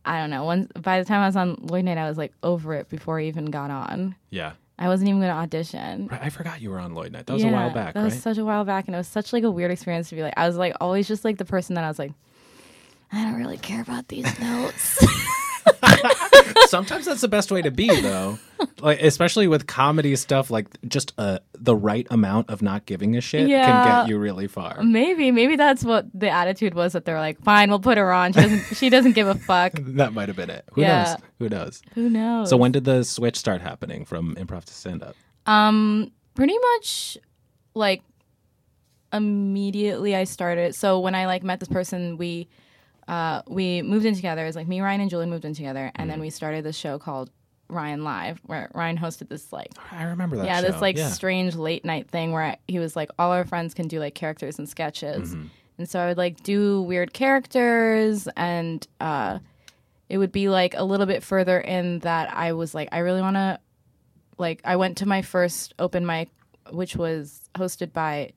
[0.04, 0.44] I don't know.
[0.44, 3.20] Once, by the time I was on Lloyd Night, I was like over it before
[3.20, 4.16] I even got on.
[4.30, 4.52] Yeah.
[4.78, 6.08] I wasn't even going to audition.
[6.08, 7.26] Right, I forgot you were on Lloyd Night.
[7.26, 8.06] That was a while back, That right?
[8.06, 10.22] was such a while back, and it was such like a weird experience to be
[10.22, 10.34] like.
[10.36, 12.12] I was like always just like the person that I was like,
[13.12, 14.98] I don't really care about these notes.
[16.66, 18.38] Sometimes that's the best way to be, though.
[18.80, 23.20] like especially with comedy stuff, like just uh, the right amount of not giving a
[23.20, 24.82] shit can get you really far.
[24.82, 28.32] maybe, maybe that's what the attitude was that they're like, fine, we'll put her on.
[28.32, 29.72] She doesn't, she doesn't give a fuck.
[30.02, 30.64] That might have been it.
[30.74, 31.02] Who Yeah.
[31.04, 31.16] knows?
[31.38, 31.82] Who knows?
[31.94, 32.48] Who knows?
[32.50, 35.16] So when did the switch start happening from improv to stand up?
[35.46, 37.18] Um, pretty much,
[37.74, 38.02] like
[39.12, 40.74] immediately I started.
[40.74, 42.48] So when I like met this person, we
[43.08, 44.42] uh, we moved in together.
[44.42, 46.12] It was like me, Ryan, and Julian moved in together, and Mm.
[46.12, 47.30] then we started this show called
[47.68, 50.44] Ryan Live, where Ryan hosted this like I remember that.
[50.46, 50.70] yeah, show.
[50.70, 51.08] this like yeah.
[51.08, 54.58] strange late night thing where he was like, all our friends can do like characters
[54.58, 55.46] and sketches, Mm-hmm.
[55.78, 59.38] and so I would like do weird characters, and uh,
[60.08, 63.22] it would be like a little bit further in that I was like, I really
[63.22, 63.58] want to,
[64.38, 66.28] like, I went to my first open mic,
[66.70, 68.32] which was hosted by.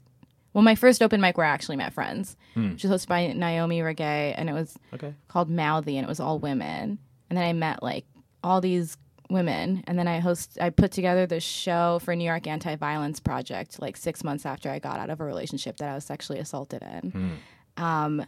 [0.56, 3.80] Well, my first open mic where I actually met friends, which was hosted by Naomi
[3.82, 5.14] Reggae, and it was Okay.
[5.28, 6.98] called Mouthy, and it was all women.
[7.30, 8.06] And then I met like
[8.42, 8.96] all these
[9.30, 13.20] women, and then I host, I put together this show for New York Anti Violence
[13.20, 16.40] Project, like six months after I got out of a relationship that I was sexually
[16.40, 17.40] assaulted in.
[17.76, 18.26] Um,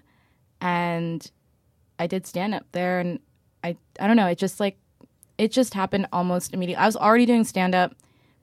[0.59, 1.31] and
[1.97, 3.19] I did stand up there, and
[3.63, 4.77] I, I don't know, it just like,
[5.37, 6.81] it just happened almost immediately.
[6.83, 7.95] I was already doing stand up.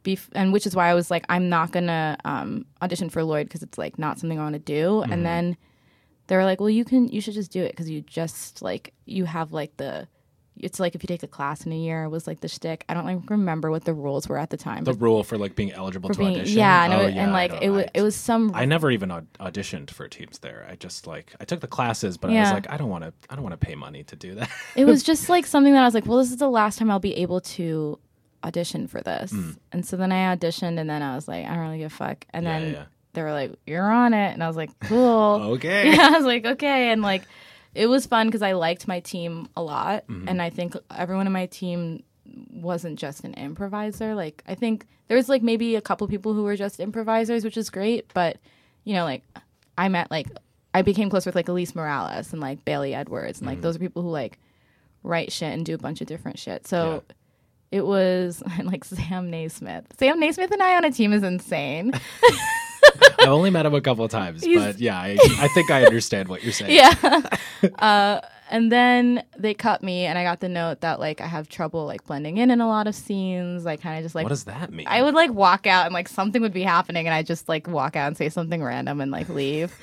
[0.04, 3.46] Bef- and which is why I was like, I'm not gonna um, audition for Lloyd
[3.48, 5.02] because it's like not something I want to do.
[5.02, 5.56] And then
[6.26, 8.92] they were like, "Well, you can, you should just do it because you just like
[9.06, 10.06] you have like the,
[10.56, 12.84] it's like if you take a class in a year was like the shtick.
[12.88, 14.84] I don't like remember what the rules were at the time.
[14.84, 16.58] The rule for like being eligible to being, audition.
[16.58, 18.52] yeah, and, Oh, was, yeah, and like it was, it was some.
[18.54, 20.66] I never even aud- auditioned for teams there.
[20.70, 23.12] I just like I took the classes, but I was like, I don't want to.
[23.30, 24.50] I don't want to pay money to do that.
[24.76, 26.90] it was just like something that I was like, well, this is the last time
[26.90, 27.98] I'll be able to
[28.44, 29.32] audition for this.
[29.32, 29.56] Mm.
[29.72, 31.96] And so then I auditioned, and then I was like, I don't really give a
[31.96, 32.24] fuck.
[32.32, 32.84] And Yeah, then yeah.
[33.14, 35.54] they were like, you're on it, and I was like, cool.
[35.54, 35.90] okay.
[35.94, 37.22] yeah, I was like, okay, and like
[37.74, 40.28] it was fun because I liked my team a lot, Mm-hmm.
[40.28, 42.02] and I think everyone in my team
[42.52, 44.14] wasn't just an improviser.
[44.14, 47.56] Like I think there was like maybe a couple people who were just improvisers, which
[47.56, 48.38] is great, but
[48.84, 49.22] you know, like
[49.78, 50.28] I met like
[50.72, 53.62] I became close with like Elise Morales and like Bailey Edwards, and like Mm-hmm.
[53.62, 54.38] those are people who like
[55.02, 56.66] write shit and do a bunch of different shit.
[56.66, 57.02] So.
[57.74, 59.84] It was like Sam Naismith.
[59.98, 61.92] Sam Naismith and I on a team is insane.
[63.18, 65.84] I've only met him a couple of times, He's- but yeah, I, I think I
[65.84, 66.70] understand what you're saying.
[66.72, 67.22] yeah.
[67.80, 71.48] uh, and then they cut me, and I got the note that like I have
[71.48, 73.64] trouble like blending in in a lot of scenes.
[73.64, 74.86] Like kind of just like What does that mean?
[74.88, 77.66] I would like walk out and like something would be happening, and I just like
[77.66, 79.74] walk out and say something random and like leave.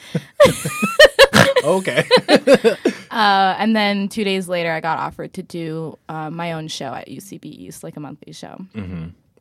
[1.64, 2.06] Okay.
[3.12, 6.94] Uh, and then two days later, I got offered to do uh, my own show
[6.94, 8.66] at UCB East, like a monthly show.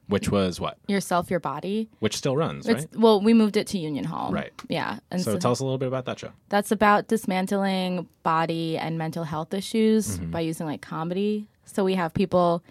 [0.09, 0.77] Which was what?
[0.89, 1.89] Yourself, your body.
[2.01, 2.97] Which still runs, It's right?
[3.01, 4.33] well, we moved it to Union Hall.
[4.33, 4.53] Right.
[4.69, 4.99] Yeah.
[5.13, 6.31] And So tell us a little bit about that show.
[6.49, 11.47] that's about dismantling body and mental health issues by using like comedy.
[11.65, 12.65] So we have people,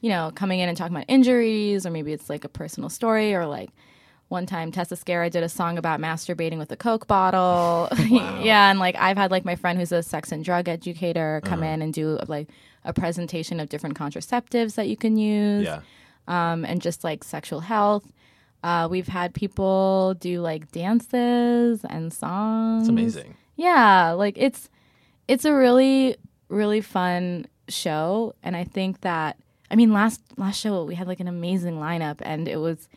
[0.00, 3.34] you know, coming in and talking about injuries, or maybe it's like a personal story,
[3.36, 3.70] or like
[4.30, 7.88] one time Tessa Scara did a song about masturbating with a Coke bottle.
[8.08, 11.62] yeah, and like I've had like my friend who's a sex and drug educator come
[11.62, 12.48] in and do like
[12.84, 15.80] a presentation of different contraceptives that you can use Yeah.
[16.28, 18.10] um, and just like sexual health.
[18.62, 22.82] Uh, we've had people do like dances and songs.
[22.82, 23.36] It's amazing.
[23.56, 24.68] Yeah, like it's
[25.28, 26.16] it's a really
[26.48, 29.36] really fun show, and I think that
[29.70, 32.88] I mean last last show we had like an amazing lineup, and it was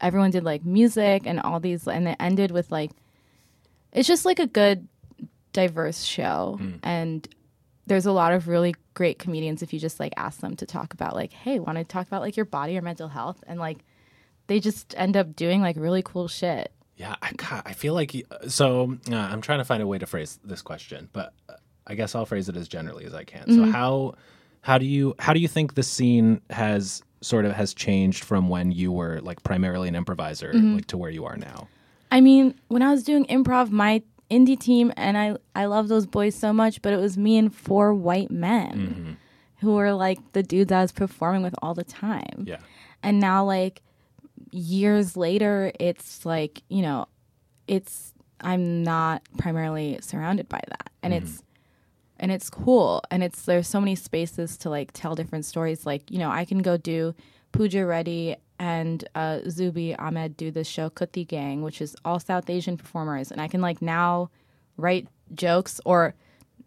[0.00, 2.90] everyone did like music and all these, and it ended with like
[3.92, 4.88] it's just like a good
[5.52, 7.26] diverse show, and
[7.86, 10.94] there's a lot of really great comedians if you just like ask them to talk
[10.94, 13.84] about like hey want to talk about like your body or mental health and like
[14.46, 18.14] they just end up doing like really cool shit Yeah, I, God, I feel like
[18.48, 18.96] so.
[19.10, 21.54] Uh, I'm trying to find a way to phrase this question, but uh,
[21.86, 23.42] I guess I'll phrase it as generally as I can.
[23.42, 23.66] Mm-hmm.
[23.66, 24.14] So how
[24.66, 28.48] how do you how do you think the scene has sort of has changed from
[28.48, 30.74] when you were like primarily an improviser Mm-hmm.
[30.74, 31.68] like to where you are now?
[32.10, 36.06] I mean, when I was doing improv, my indie team and I I love those
[36.06, 39.16] boys so much, but it was me and four white men
[39.60, 42.44] who were like the dudes I was performing with all the time.
[42.46, 42.58] Yeah,
[43.04, 43.82] And now like
[44.50, 47.06] years later, it's like, you know,
[47.68, 50.90] it's I'm not primarily surrounded by that.
[51.02, 51.42] And it's
[52.18, 56.10] and it's cool and it's there's so many spaces to like tell different stories like
[56.10, 57.14] you know i can go do
[57.52, 62.48] Pooja Reddy and uh, Zubi Ahmed do this show Kutti Gang, which is all South
[62.50, 64.30] Asian performers, and I can like now
[64.76, 66.14] write jokes or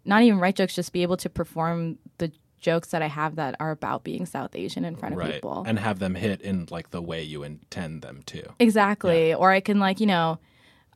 [0.04, 3.54] not even write jokes, just be able to perform the jokes that I have that
[3.60, 5.34] are about being South Asian in front of right.
[5.34, 5.64] people.
[5.66, 8.42] And have them hit in like the way you intend them to.
[8.58, 9.34] Exactly.
[9.34, 10.38] Or I can like, you know,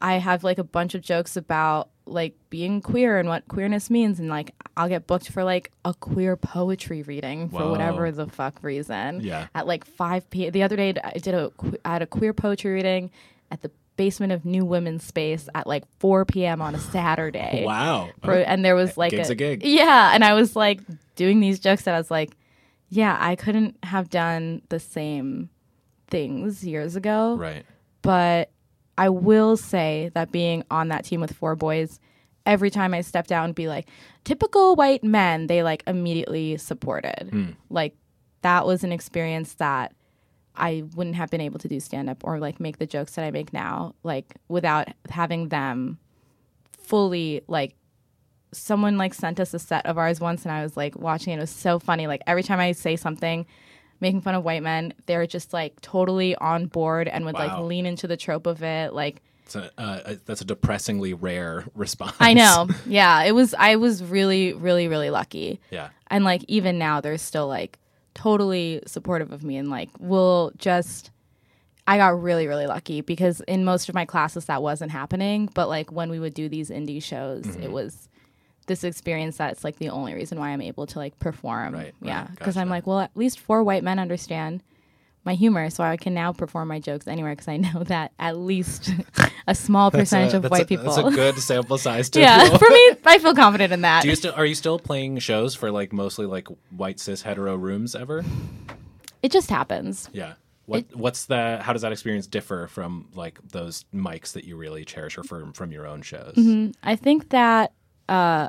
[0.05, 4.21] I have like a bunch of jokes about like being queer and what queerness means
[4.21, 7.71] and like I'll get booked for like a queer poetry reading for Whoa.
[7.71, 9.21] whatever the fuck reason.
[9.23, 9.47] Yeah.
[9.55, 10.51] At like 5 p.
[10.51, 11.51] The other day I did a
[11.85, 13.11] I had a queer poetry reading
[13.51, 16.61] at the basement of New Women's Space at like 4 p.m.
[16.61, 17.63] on a Saturday.
[17.65, 18.11] Wow.
[18.25, 19.63] For, and there was like Gig's a gig.
[19.65, 20.81] Yeah, and I was like
[21.17, 22.37] doing these jokes that I was like,
[22.91, 25.49] yeah, I couldn't have done the same
[26.09, 27.65] things years ago Right.
[28.03, 28.51] but
[28.97, 32.01] I will say that being on that team with four boys
[32.47, 33.89] every time I stepped out and be like,
[34.25, 37.29] typical white men, they like immediately supported.
[37.31, 37.51] Hmm.
[37.71, 37.97] Like
[38.43, 39.95] that was an experience that
[40.57, 43.25] I wouldn't have been able to do stand up or like make the jokes that
[43.25, 45.99] I make now, like without having them
[46.73, 47.75] fully like
[48.53, 51.39] someone like sent us a set of ours once and I was like watching it.
[51.39, 52.07] It was so funny.
[52.07, 53.47] Like every time I say something
[54.01, 57.87] making fun of white men, they're just like totally on board and would like lean
[57.87, 58.93] into the trope of it.
[58.93, 62.17] Like It's a, uh, that's a depressingly rare response.
[62.21, 62.69] I know.
[62.87, 63.23] Yeah.
[63.25, 65.61] It was I was really, really, really lucky.
[65.71, 65.89] Yeah.
[66.09, 67.79] And like even now they're still like
[68.15, 71.11] totally supportive of me and like will just
[71.87, 75.51] I got really, really lucky because in most of my classes that wasn't happening.
[75.53, 77.63] But like when we would do these indie shows, Mm-hmm.
[77.63, 78.09] it was
[78.67, 81.75] this experience that's like the only reason why I'm able to like perform.
[81.75, 81.95] Right.
[82.01, 82.27] Yeah.
[82.37, 84.63] Because I'm like, well, at least four white men understand
[85.27, 88.37] my humor, so I can now perform my jokes anywhere because I know that at
[88.37, 88.91] least
[89.47, 90.95] a small percentage a- of white a- people.
[90.95, 92.11] That's a good sample size.
[92.11, 94.03] To yeah, for me, I feel confident in that.
[94.03, 97.57] Do you still are you still playing shows for like mostly like white cis hetero
[97.57, 98.23] rooms ever?
[99.23, 100.11] it just happens.
[100.13, 100.35] Yeah.
[100.67, 104.85] What what's the how does that experience differ from like those mics that you really
[104.85, 106.35] cherish or from from your own shows?
[106.37, 106.73] Mm-hmm.
[106.83, 107.73] I think that
[108.09, 108.49] uh,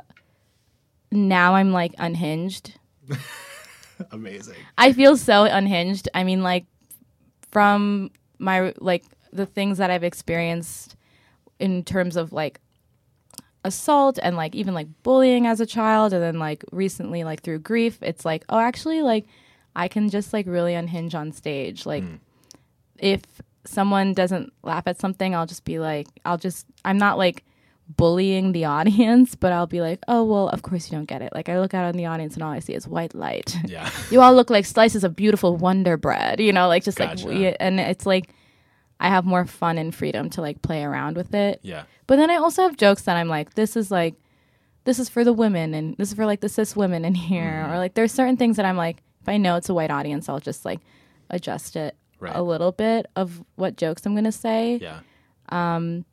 [1.10, 2.78] now I'm like unhinged.
[4.12, 4.56] Amazing.
[4.76, 6.08] I feel so unhinged.
[6.14, 6.66] I mean, like
[7.50, 10.96] from my like the things that I've experienced
[11.58, 12.60] in terms of like
[13.64, 17.60] assault and like even like bullying as a child, and then like recently like through
[17.60, 19.26] grief, it's like oh, actually, like
[19.74, 21.86] I can just like really unhinge on stage.
[21.86, 22.04] Like
[22.98, 23.22] if
[23.64, 27.44] someone doesn't laugh at something, I'll just be like, I'll just I'm not like
[27.88, 31.32] bullying the audience, but I'll be like, oh well, of course you don't get it.
[31.34, 33.56] Like I look out on the audience and all I see is white light.
[33.66, 33.90] Yeah.
[34.10, 37.26] you all look like slices of beautiful Wonder Bread, you know, like just Gotcha.
[37.28, 38.30] like, we- and it's like,
[38.98, 41.60] I have more fun and freedom to like play around with it.
[41.62, 41.84] Yeah.
[42.06, 44.14] But then I also have jokes that I'm like, this is like,
[44.84, 47.42] this is for the women and this is for like the cis women in here.
[47.64, 47.72] Mm-hmm.
[47.72, 50.28] Or like, there's certain things that I'm like, if I know it's a white audience,
[50.28, 50.80] I'll just like
[51.30, 52.34] adjust it Right.
[52.34, 54.78] a little bit of what jokes I'm going to say.
[54.80, 55.00] Yeah.
[55.50, 56.06] Um,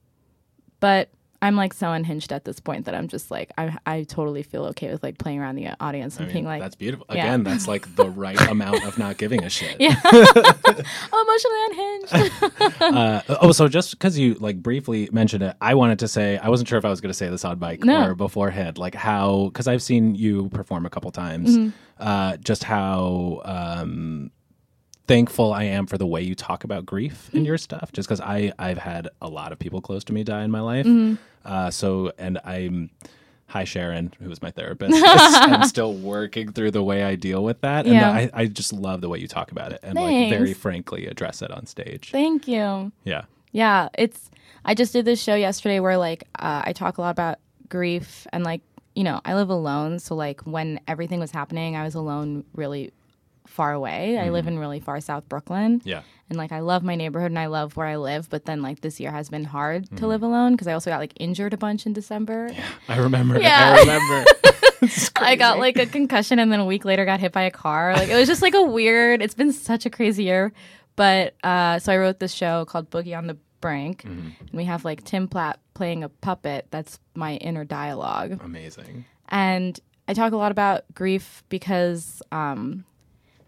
[0.81, 1.07] but
[1.43, 4.65] I'm like so unhinged at this point that I'm just like, I, I totally feel
[4.67, 7.05] okay with like playing around the audience I and mean, being like, that's beautiful.
[7.09, 7.23] yeah.
[7.25, 9.75] Again, that's like the right amount of not giving a shit.
[9.79, 9.99] Yeah.
[10.05, 10.45] oh,
[11.27, 12.81] emotionally unhinged.
[12.81, 16.49] Uh, oh, so just because you like briefly mentioned it, I wanted to say I
[16.49, 18.07] wasn't sure if I was going to say this on mic No.
[18.09, 21.69] or beforehand, like how because I've seen you perform a couple times, Mm-hmm.
[21.99, 24.31] uh, just how um,
[25.07, 27.37] thankful I am for the way you talk about grief Mm-hmm.
[27.37, 27.91] in your stuff.
[27.91, 30.61] Just because I I've had a lot of people close to me die in my
[30.61, 31.15] life, Mm-hmm.
[31.45, 32.89] Uh, so and I'm.
[33.47, 34.99] Hi Sharon, who is my therapist.
[35.05, 38.09] I'm still working through the way I deal with that, and Yeah.
[38.11, 41.43] I, I just love the way you talk about it and like very frankly address
[41.43, 42.09] it on stage.
[42.11, 42.91] Thank you.
[43.03, 43.25] Yeah.
[43.51, 44.31] Yeah, it's.
[44.65, 47.37] I just did this show yesterday where like uh, I talk a lot about
[47.69, 48.61] grief and like
[48.95, 52.91] you know I live alone, so like when everything was happening, I was alone really
[53.47, 54.17] far away.
[54.17, 55.81] I live in really far South Brooklyn.
[55.83, 56.01] Yeah.
[56.29, 58.81] And like I love my neighborhood and I love where I live, but then like
[58.81, 59.95] this year has been hard Mm-hmm.
[59.97, 62.49] to live alone because I also got like injured a bunch in December.
[62.87, 63.39] I remember.
[63.39, 63.75] Yeah.
[63.77, 64.25] I remember.
[65.15, 67.93] I got like a concussion and then a week later got hit by a car.
[67.93, 69.21] Like it was just like a weird.
[69.21, 70.51] It's been such a crazy year.
[70.95, 74.83] But uh, so I wrote this show called Boogie on the Brink, and we have
[74.85, 76.67] like Tim Platt playing a puppet.
[76.69, 79.05] That's my inner dialogue, Amazing.
[79.29, 82.83] and I talk a lot about grief because um,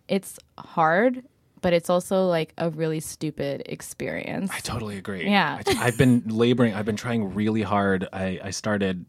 [0.07, 1.23] it's hard,
[1.61, 4.51] but it's also like a really stupid experience.
[4.53, 5.29] I totally agree.
[5.29, 5.61] Yeah.
[5.65, 6.73] I, have been laboring.
[6.73, 8.07] I've been trying really hard.
[8.13, 9.05] I, I started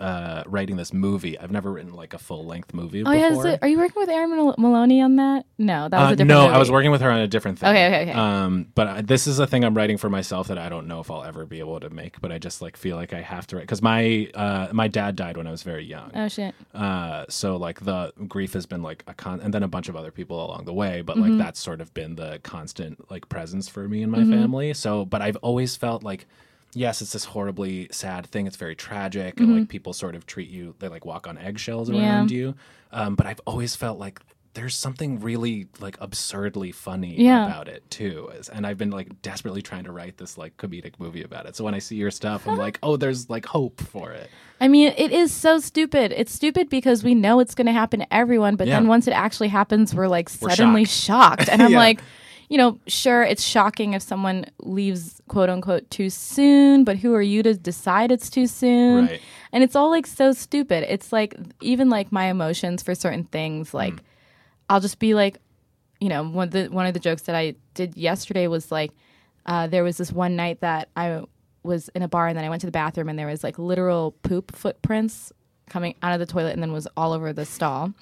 [0.00, 1.38] uh, writing this movie.
[1.38, 3.14] I've never written like a full length movie Oh before.
[3.16, 5.44] yeah, is it, are you working with Erin Mal- Maloney on that?
[5.58, 6.28] No, that was Uh, a different.
[6.28, 6.54] no, movie.
[6.54, 7.68] I was working with her on a different thing.
[7.68, 8.12] Okay, okay, okay.
[8.18, 11.00] Um, but I, this is a thing I'm writing for myself that I don't know
[11.00, 12.20] if I'll ever be able to make.
[12.20, 15.16] But I just like feel like I have to write because my uh, my dad
[15.16, 16.10] died when I was very young.
[16.14, 16.54] Oh shit.
[16.74, 19.96] Uh, so like the grief has been like a con, and then a bunch of
[19.96, 21.36] other people along the way, but Mm-hmm.
[21.36, 24.72] like that's sort of been the constant like presence for me and my family.
[24.74, 26.26] So, but I've always felt like,
[26.72, 28.46] yes, it's this horribly sad thing.
[28.46, 31.88] It's very tragic, and like people sort of treat you, they like walk on eggshells
[31.88, 31.98] Mm-hmm.
[32.00, 32.16] Yeah.
[32.16, 32.54] around you.
[32.92, 34.20] Um, but I've always felt like
[34.54, 37.46] there's something really like absurdly funny Yeah.
[37.46, 38.32] about it too.
[38.52, 41.54] And I've been like desperately trying to write this like comedic movie about it.
[41.54, 44.28] So when I see your stuff, I'm like, oh, there's like hope for it.
[44.60, 46.12] I mean, it is so stupid.
[46.16, 49.12] It's stupid because we know it's going to happen to everyone, but then once it
[49.12, 51.48] actually happens, we're like We're suddenly shocked.
[51.48, 51.78] And I'm Yeah.
[51.78, 52.00] like,
[52.50, 57.22] you know, sure, it's shocking if someone leaves quote unquote too soon, but who are
[57.22, 59.06] you to decide it's too soon?
[59.06, 59.20] Right.
[59.52, 60.84] And it's all like so stupid.
[60.88, 64.00] It's like even like my emotions for certain things, like Mm.
[64.68, 65.38] I'll just be like,
[66.00, 68.90] you know, one of the one of the jokes that I did yesterday was like,
[69.46, 71.22] uh, there was this one night that I
[71.62, 73.58] was in a bar and then I went to the bathroom and there was like
[73.58, 75.32] literal poop footprints
[75.68, 77.92] coming out of the toilet and then was all over the stall.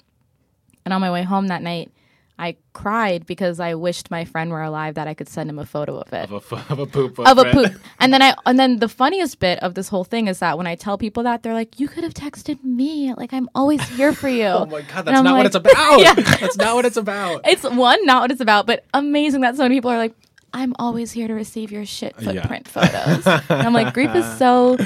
[0.85, 1.91] And on my way home that night,
[2.39, 5.65] I cried because I wished my friend were alive that I could send him a
[5.65, 7.19] photo of it Of a, fo- of a poop.
[7.19, 7.73] of a poop.
[7.99, 10.65] And then I and then the funniest bit of this whole thing is that when
[10.65, 13.13] I tell people that they're like, "You could have texted me.
[13.13, 15.99] Like I'm always here for you." Oh my god, that's not what it's about.
[15.99, 16.13] Yeah.
[16.13, 17.41] That's not what it's about.
[17.45, 20.15] It's one, not what it's about, but amazing that so many people are like,
[20.53, 22.31] "I'm always here to receive your shit Yeah.
[22.39, 24.77] footprint photos." and I'm like, grief is so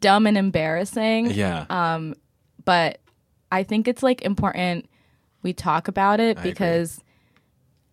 [0.00, 1.30] dumb and embarrassing.
[1.30, 1.64] yeah.
[1.70, 2.14] Um,
[2.66, 3.00] but
[3.50, 4.84] I think it's like important
[5.42, 6.50] we talk about it I agree.
[6.50, 7.00] because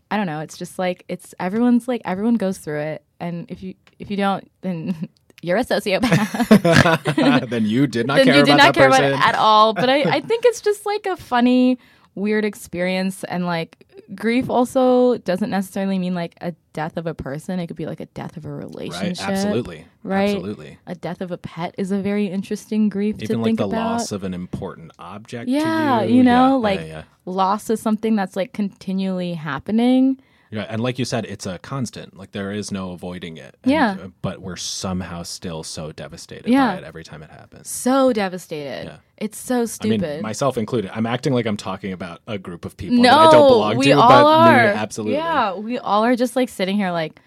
[0.10, 0.40] I don't know.
[0.40, 4.18] It's just like it's everyone's like everyone goes through it, and if you if you
[4.18, 5.10] don't, then
[5.42, 7.50] you're a sociopath.
[7.50, 9.06] then you did not then care you did about not that care person.
[9.06, 9.74] about it at all.
[9.74, 11.78] But I, I think it's just like a funny,
[12.18, 17.60] weird experience, and like grief also doesn't necessarily mean like a death of a person.
[17.60, 19.20] It could be like a death of a relationship.
[19.28, 19.86] Right, absolutely.
[20.04, 20.36] Right.
[20.36, 20.78] Absolutely.
[20.88, 23.68] A death of a pet is a very interesting grief Even to like think the
[23.68, 23.92] about.
[23.92, 26.18] loss of an important object yeah, to you.
[26.18, 27.04] you know, Yeah, like yeah, yeah.
[27.26, 30.20] loss is something that's like continually happening.
[30.50, 32.16] Yeah, and like you said, it's a constant.
[32.18, 33.56] Like there is no avoiding it.
[33.64, 33.98] And- Yeah.
[34.22, 36.72] But we're somehow still so devastated Yeah.
[36.74, 37.68] by it every time it happens.
[37.70, 38.86] So devastated.
[38.86, 38.98] Yeah.
[39.18, 40.04] It's so stupid.
[40.04, 40.92] I mean, myself included.
[40.94, 43.78] I'm acting like I'm talking about a group of people no, that I don't belong
[43.78, 44.64] we to, all but are.
[44.64, 45.16] me, absolutely.
[45.16, 47.20] Yeah, we all are just like sitting here, like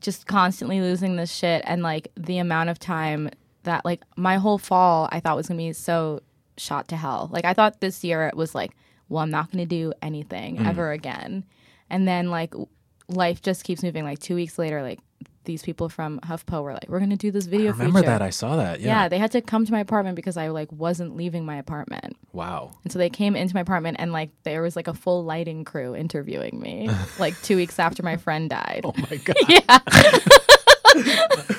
[0.00, 3.30] just constantly losing this shit, and like the amount of time
[3.64, 6.20] that like my whole fall I thought was gonna be so
[6.56, 7.28] shot to hell.
[7.32, 8.72] Like I thought this year it was like,
[9.08, 10.66] well, I'm not gonna do anything Mm.
[10.66, 11.44] ever again,
[11.90, 12.54] and then like
[13.08, 14.04] life just keeps moving.
[14.04, 15.00] Like two weeks later, like
[15.44, 17.68] these people from HuffPo were like, we're gonna do this video.
[17.68, 18.10] I remember feature.
[18.10, 18.22] that?
[18.22, 18.80] I saw that.
[18.80, 19.08] yeah, Yeah.
[19.08, 22.16] they had to come to my apartment because I like wasn't leaving my apartment.
[22.32, 22.72] wow.
[22.84, 25.64] And so they came into my apartment and like there was like a full lighting
[25.64, 26.88] crew interviewing me
[27.18, 28.82] like two weeks after my friend died.
[28.84, 29.36] Oh my god.
[29.48, 29.78] Yeah,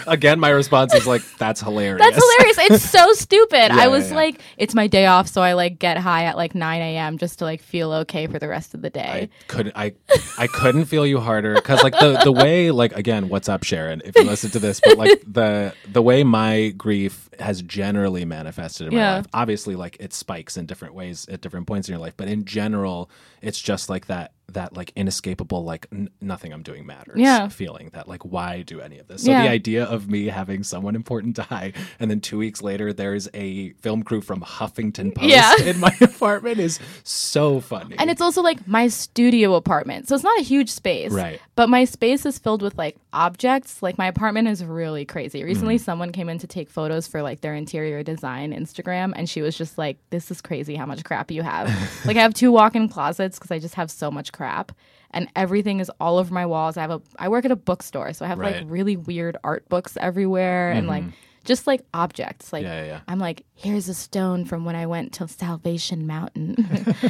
[0.07, 2.57] Again, my response is like, "That's hilarious." that's hilarious.
[2.71, 3.69] It's so stupid.
[3.69, 4.15] Yeah, I was yeah.
[4.15, 7.17] like, it's my day off, so I like get high at like 9 a.m.
[7.17, 9.29] just to like feel okay for the rest of the day.
[9.29, 9.75] I couldn't.
[9.77, 9.93] I
[10.37, 14.01] I couldn't feel you harder because like the the way like again, what's up, Sharon?
[14.03, 18.87] If you listen to this, but like the the way my grief has generally manifested
[18.87, 19.15] in my Yeah.
[19.17, 19.27] life.
[19.33, 22.45] Obviously, like it spikes in different ways at different points in your life, but in
[22.45, 23.09] general,
[23.41, 27.47] it's just like that that like inescapable like n- nothing I'm doing matters Yeah.
[27.47, 29.23] feeling that like why do any of this?
[29.23, 29.43] So Yeah.
[29.43, 31.71] the idea of me having someone important die
[32.01, 35.55] and then 2 weeks later there's a film crew from Huffington Post Yeah.
[35.63, 37.95] in my apartment is so funny.
[37.97, 40.09] And it's also like my studio apartment.
[40.09, 41.11] So it's not a huge space.
[41.13, 41.39] Right.
[41.55, 43.81] But my space is filled with like objects.
[43.81, 45.43] Like my apartment is really crazy.
[45.45, 45.83] Recently, Mm-hmm.
[45.85, 49.13] someone came in to take photos for like their interior design Instagram.
[49.15, 51.67] And she was just like, this is crazy how much crap you have.
[52.05, 52.89] like I have two walk in
[53.37, 54.71] because I just have so much crap.
[55.11, 56.77] And everything is all over my walls.
[56.77, 58.13] I have a, I work at a bookstore.
[58.13, 58.55] So I have Right.
[58.55, 58.63] Mm-hmm.
[58.65, 61.03] like really weird art books everywhere and like
[61.43, 62.53] just like objects.
[62.53, 62.99] Like Yeah, yeah, yeah.
[63.07, 66.55] I'm like, here's a stone from when I went to Salvation Mountain.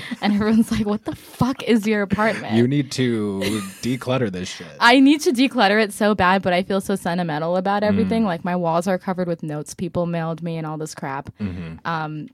[0.22, 2.55] and everyone's like, what the fuck is your apartment?
[2.55, 3.41] You need to
[3.84, 4.67] declutter this shit.
[4.80, 7.88] I need to declutter it so bad, but I feel so sentimental about Mm.
[7.88, 8.24] everything.
[8.24, 11.30] Like my walls are covered with notes people mailed me and all this crap.
[11.38, 11.76] Mm-hmm.
[11.86, 12.30] Um,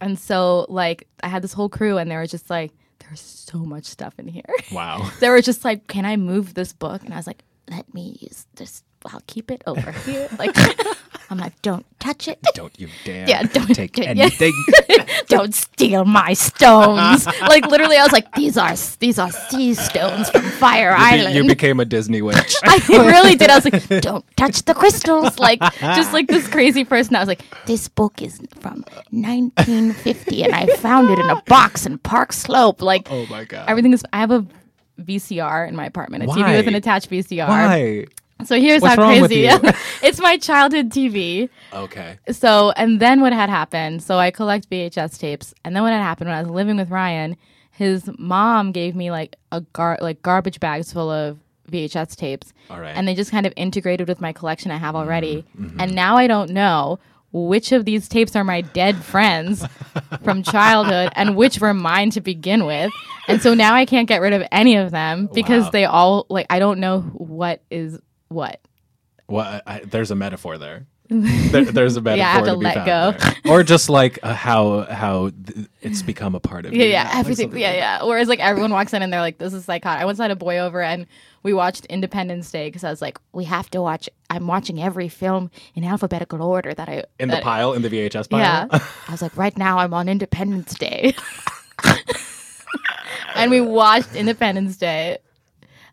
[0.00, 2.72] and so like I had this whole crew, and they were just like,
[3.06, 5.10] "There's so much stuff in here." wow.
[5.20, 8.16] they were just like, "Can I move this book?" And I was like, "Let me
[8.20, 8.82] use this.
[9.06, 10.56] I'll keep it over here." Like
[11.30, 14.52] I'm like, "Don't touch it." Don't you dare Yeah, don't- take anything.
[15.28, 17.26] don't steal my stones.
[17.42, 21.02] like literally, I was like, these are these are sea stones from Fire You be-
[21.02, 21.34] Island.
[21.34, 22.54] you became a Disney witch.
[22.64, 23.50] I really did.
[23.50, 25.38] I was like, don't touch the crystals.
[25.38, 27.16] Like, just like this crazy person.
[27.16, 31.86] I was like, this book is from 1950 and I found it in a box
[31.86, 32.80] in Park Slope.
[32.82, 33.68] Like, oh my god.
[33.68, 34.46] everything is, I have a
[35.00, 36.36] VCR in my apartment, a Why?
[36.38, 37.48] TV with an attached VCR.
[37.48, 38.06] Why?
[38.44, 39.46] So here's What's how crazy.
[40.02, 41.48] it's my childhood TV.
[41.72, 42.18] Okay.
[42.30, 44.02] So, and then what had happened?
[44.02, 46.90] So I collect VHS tapes, and then what had happened when I was living with
[46.90, 47.36] Ryan,
[47.70, 51.38] his mom gave me like a gar like garbage bags full of
[51.70, 52.94] VHS tapes, All right.
[52.96, 55.80] and they just kind of integrated with my collection I have already, Mm-hmm.
[55.80, 56.98] and now I don't know
[57.32, 59.64] which of these tapes are my dead friends
[60.22, 62.90] from childhood and which were mine to begin with.
[63.28, 65.70] And so now I can't get rid of any of them because Wow.
[65.70, 67.98] they all like I don't know what is
[68.28, 68.60] what.
[69.28, 70.86] Well, I, I, there's a metaphor there.
[71.08, 71.64] there.
[71.64, 73.12] There's a metaphor Yeah, I have to be let go.
[73.18, 73.52] there.
[73.52, 76.90] or just like uh, how how th- it's become a part of Yeah, you.
[76.90, 77.44] yeah, now, like everything.
[77.46, 78.02] something Yeah, like yeah.
[78.04, 80.36] Whereas like everyone walks in and they're like, "This is psychotic." I once had a
[80.36, 81.06] boy over and
[81.42, 85.08] we watched Independence Day because I was like, "We have to watch." I'm watching every
[85.08, 88.40] film in alphabetical order that I In the that- pile, in the VHS pile.
[88.40, 88.66] Yeah,
[89.08, 91.14] I was like, right now I'm on Independence Day,
[93.36, 95.18] and we watched Independence Day,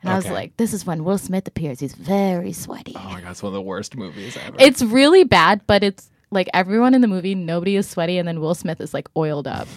[0.04, 1.80] And I was like, this is when Will Smith appears.
[1.80, 2.94] He's very sweaty.
[2.96, 4.56] Oh my god, it's one of the worst movies ever.
[4.60, 8.42] It's really bad, but it's like everyone in the movie, nobody is sweaty, and then
[8.42, 9.68] Will Smith is like oiled up.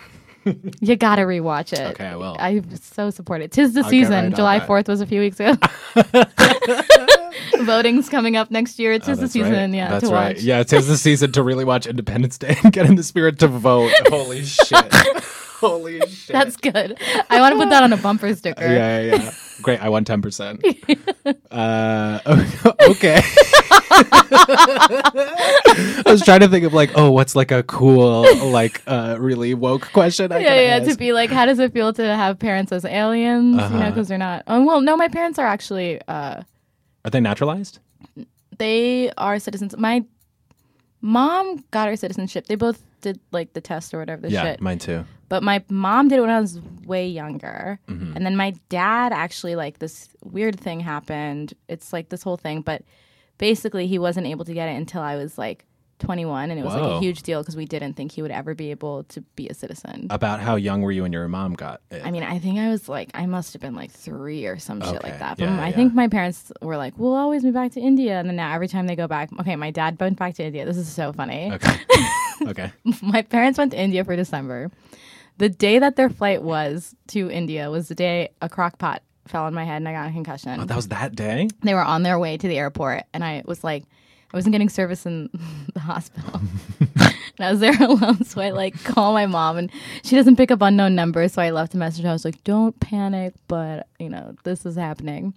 [0.80, 1.80] you gotta rewatch it.
[1.92, 2.36] Okay, I will.
[2.38, 3.52] I so support it.
[3.52, 4.24] Tis the get season.
[4.24, 5.54] right July fourth was a few weeks ago.
[7.60, 8.98] Voting's coming up next year.
[8.98, 9.52] Tis Oh, the season.
[9.52, 9.70] right.
[9.70, 10.36] Yeah, that's to right.
[10.36, 10.42] watch.
[10.42, 13.38] Yeah, it is the season to really watch Independence Day and get in the spirit
[13.40, 13.92] to vote.
[14.08, 14.94] Holy shit!
[15.60, 16.32] Holy shit!
[16.32, 16.98] That's good.
[17.30, 18.62] I want to put that on a bumper sticker.
[18.66, 19.34] yeah, yeah, yeah.
[19.62, 19.82] Great.
[19.82, 20.64] I won ten percent.
[21.50, 22.20] Uh,
[22.88, 23.20] okay.
[24.80, 29.52] I was trying to think of like, oh, what's like a cool, like, uh, really
[29.54, 30.32] woke question?
[30.32, 30.76] I yeah, yeah.
[30.76, 30.90] ask?
[30.90, 33.54] To be like, how does it feel to have parents as aliens?
[33.54, 33.90] You know, Uh-huh.
[33.90, 34.44] because they're not.
[34.46, 36.00] Oh, well, no, my parents are actually.
[36.08, 36.42] uh
[37.04, 37.78] Are they naturalized?
[38.58, 39.76] They are citizens.
[39.76, 40.04] My
[41.00, 42.46] mom got her citizenship.
[42.46, 44.60] They both did like the test or whatever the yeah, shit.
[44.60, 45.04] mine too.
[45.28, 47.78] But my mom did it when I was way younger.
[47.88, 48.16] Mm-hmm.
[48.16, 51.54] And then my dad actually, like, this weird thing happened.
[51.68, 52.82] It's like this whole thing, but
[53.36, 55.64] basically, he wasn't able to get it until I was like
[55.98, 56.50] 21.
[56.50, 58.70] And it was like a huge deal because we didn't think he would ever be
[58.70, 60.06] able to be a citizen.
[60.10, 62.02] About how young were you when your mom got it?
[62.04, 64.80] I mean, I think I was like, I must have been like three or some
[64.80, 65.38] shit like that.
[65.38, 65.74] But Yeah, I yeah.
[65.76, 68.18] think my parents were like, we'll always move back to India.
[68.18, 70.64] And then now every time they go back, okay, my dad went back to India.
[70.64, 71.52] This is so funny.
[71.52, 71.76] okay.
[72.46, 72.72] okay.
[73.02, 74.70] my parents went to India for December.
[75.38, 79.44] The day that their flight was to India was the day a crock pot fell
[79.44, 80.60] on my head and I got a concussion.
[80.60, 81.48] Oh, that was that day.
[81.62, 83.84] they were on their way to the airport and I was like,
[84.32, 85.30] I wasn't getting service in
[85.74, 86.40] the hospital.
[87.00, 88.24] and I was there alone.
[88.24, 89.70] So I like call my mom and
[90.02, 91.34] she doesn't pick up unknown numbers.
[91.34, 92.04] So I left a message.
[92.04, 95.34] I was like, don't panic, but you know, this is happening.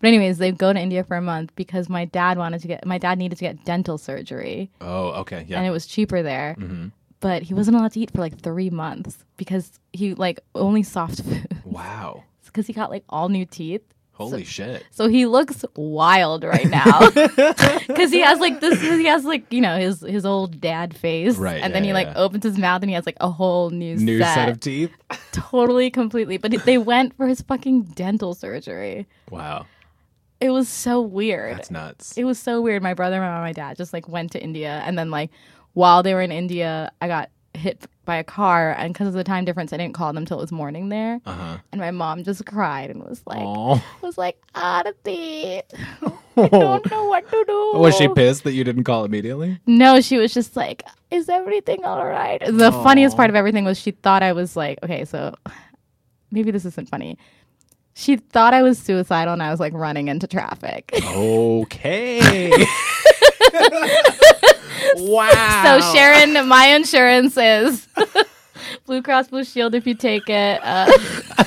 [0.00, 2.84] But anyways, they go to India for a month because my dad wanted to get,
[2.84, 5.46] my dad needed to get dental surgery Oh, okay.
[5.48, 5.58] Yeah.
[5.58, 6.56] and it was cheaper there.
[6.58, 6.88] Mm-hmm.
[7.24, 11.22] But he wasn't allowed to eat for like three months because he like only soft
[11.24, 12.22] food wow.
[12.44, 13.80] because he got like all new teeth.
[14.12, 14.84] Holy shit.
[14.90, 17.08] So he looks wild right now
[17.88, 18.78] because he has like this.
[18.78, 21.88] He has like you know his his old dad face, Right, And yeah, then he
[21.88, 22.18] yeah, like yeah.
[22.18, 24.50] opens his mouth and he has like a whole new, New set.
[24.50, 24.92] of teeth.
[25.32, 26.36] totally completely.
[26.36, 29.06] But they went for his fucking dental surgery.
[29.30, 29.64] Wow.
[30.40, 31.56] It was so weird.
[31.56, 32.18] That's nuts.
[32.18, 32.82] it was so weird.
[32.82, 35.30] My brother, my mom, my dad just like went to India, and then like
[35.74, 39.24] while they were in India, I got hit by a car, and because of the
[39.24, 41.20] time difference, I didn't call them till it was morning there.
[41.24, 41.58] Uh huh.
[41.72, 43.82] And my mom just cried and was like, Oh.
[44.02, 45.62] was like, Arati,
[46.36, 47.72] I don't know what to do.
[47.78, 49.58] Was she pissed that you didn't call immediately?
[49.66, 52.40] No, she was just like, is everything all right?
[52.44, 55.34] The funniest part of everything was she thought I was like, okay, so
[56.30, 57.16] maybe this isn't funny.
[57.94, 60.90] She thought I was suicidal and I was like running into traffic.
[61.06, 62.50] Okay.
[64.96, 65.62] wow.
[65.80, 67.88] So Sharon, my insurance is
[68.86, 70.60] Blue Cross Blue Shield if you take it.
[70.62, 70.90] Uh,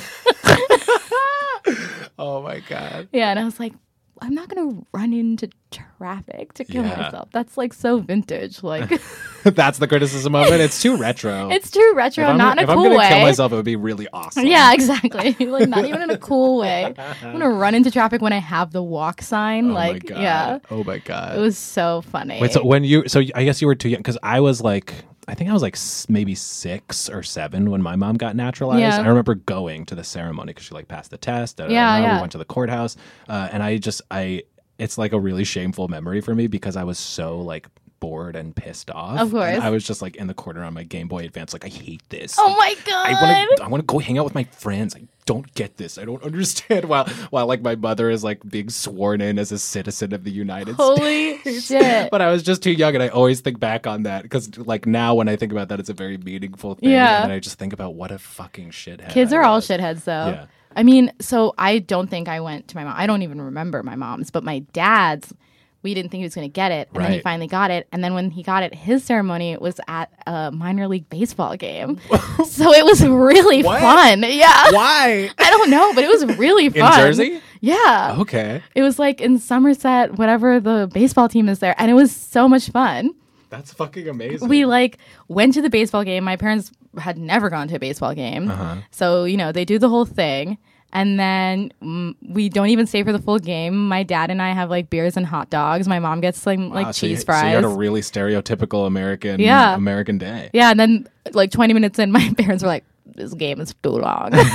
[2.20, 3.10] Oh my god.
[3.12, 3.74] yeah, and I was like,
[4.22, 6.96] I'm not gonna run into traffic to kill Yeah.
[6.98, 7.30] myself.
[7.32, 8.64] That's like so vintage.
[8.64, 8.90] Like
[9.44, 10.60] That's the criticism of it.
[10.60, 11.50] It's too retro.
[11.50, 13.08] it's too retro, if not in if a I'm gonna way.
[13.10, 14.46] kill myself, it would be really awesome.
[14.46, 15.36] Yeah, exactly.
[15.46, 16.94] like not even in a cool way.
[16.98, 19.72] I'm gonna run into traffic when I have the walk sign.
[19.72, 20.22] Oh like, my god.
[20.22, 21.38] yeah, Oh my god.
[21.38, 22.40] it was so funny.
[22.42, 24.94] Wait, so when you, so I guess you were too young because I was like,
[25.28, 28.80] I think I was like s- maybe six or seven when my mom got naturalized.
[28.82, 29.02] Yeah.
[29.02, 31.60] I remember going to the ceremony because she like passed the test.
[31.60, 31.68] Yeah,
[32.02, 32.16] yeah.
[32.16, 32.96] We went to the courthouse,
[33.28, 34.44] uh, and I just, I,
[34.78, 37.68] it's like a really shameful memory for me because I was so like
[38.00, 39.20] bored and pissed off.
[39.20, 39.54] Of course.
[39.56, 41.70] And I was just like in the corner on my Game Boy Advance, like I
[41.70, 42.36] hate this.
[42.40, 43.08] oh Like, my god!
[43.08, 43.64] I want to.
[43.64, 44.96] I want to go hang out with my friends.
[44.96, 45.98] I don't get this.
[45.98, 46.86] I don't understand.
[46.86, 50.32] While while like my mother is like being sworn in as a citizen of the
[50.32, 51.00] United States.
[51.00, 52.10] Holy shit!
[52.12, 54.86] But I was just too young, and I always think back on that because, like,
[54.86, 56.90] now when I think about that, it's a very meaningful thing.
[56.90, 57.24] Yeah.
[57.24, 59.10] and I just think about what a fucking shithead.
[59.10, 60.28] Kids are all shitheads, though.
[60.30, 60.46] Yeah.
[60.76, 62.94] I mean, so I don't think I went to my mom.
[62.96, 65.34] I don't even remember my mom's, but my dad's.
[65.84, 67.88] We didn't think he was going to get it, and then he finally got it.
[67.92, 72.00] And then when he got it, his ceremony was at a minor league baseball game,
[72.46, 73.80] so it was really What?
[73.80, 74.24] fun.
[74.24, 77.00] Yeah, Why I don't know, but it was really fun.
[77.00, 77.06] in.
[77.06, 77.42] Jersey?
[77.62, 81.94] Yeah, Okay, it was like in Somerset, whatever the baseball team is there, and it
[81.96, 83.12] was so much fun.
[83.50, 84.50] that's fucking amazing.
[84.50, 84.98] we like
[85.28, 86.24] went to the baseball game.
[86.24, 88.76] My parents had never gone to a baseball game, Uh-huh.
[88.92, 90.58] so you know they do the whole thing,
[90.94, 93.88] and then mm, we don't even stay for the full game.
[93.88, 95.88] My dad and I have like beers and hot dogs.
[95.88, 97.54] My mom gets like Wow, so you- cheese So you fries.
[97.56, 99.76] had a really stereotypical American, Yeah.
[99.76, 100.50] American day.
[100.54, 103.90] yeah, and then like twenty minutes in, my parents were like, "This game is too
[103.90, 104.32] long."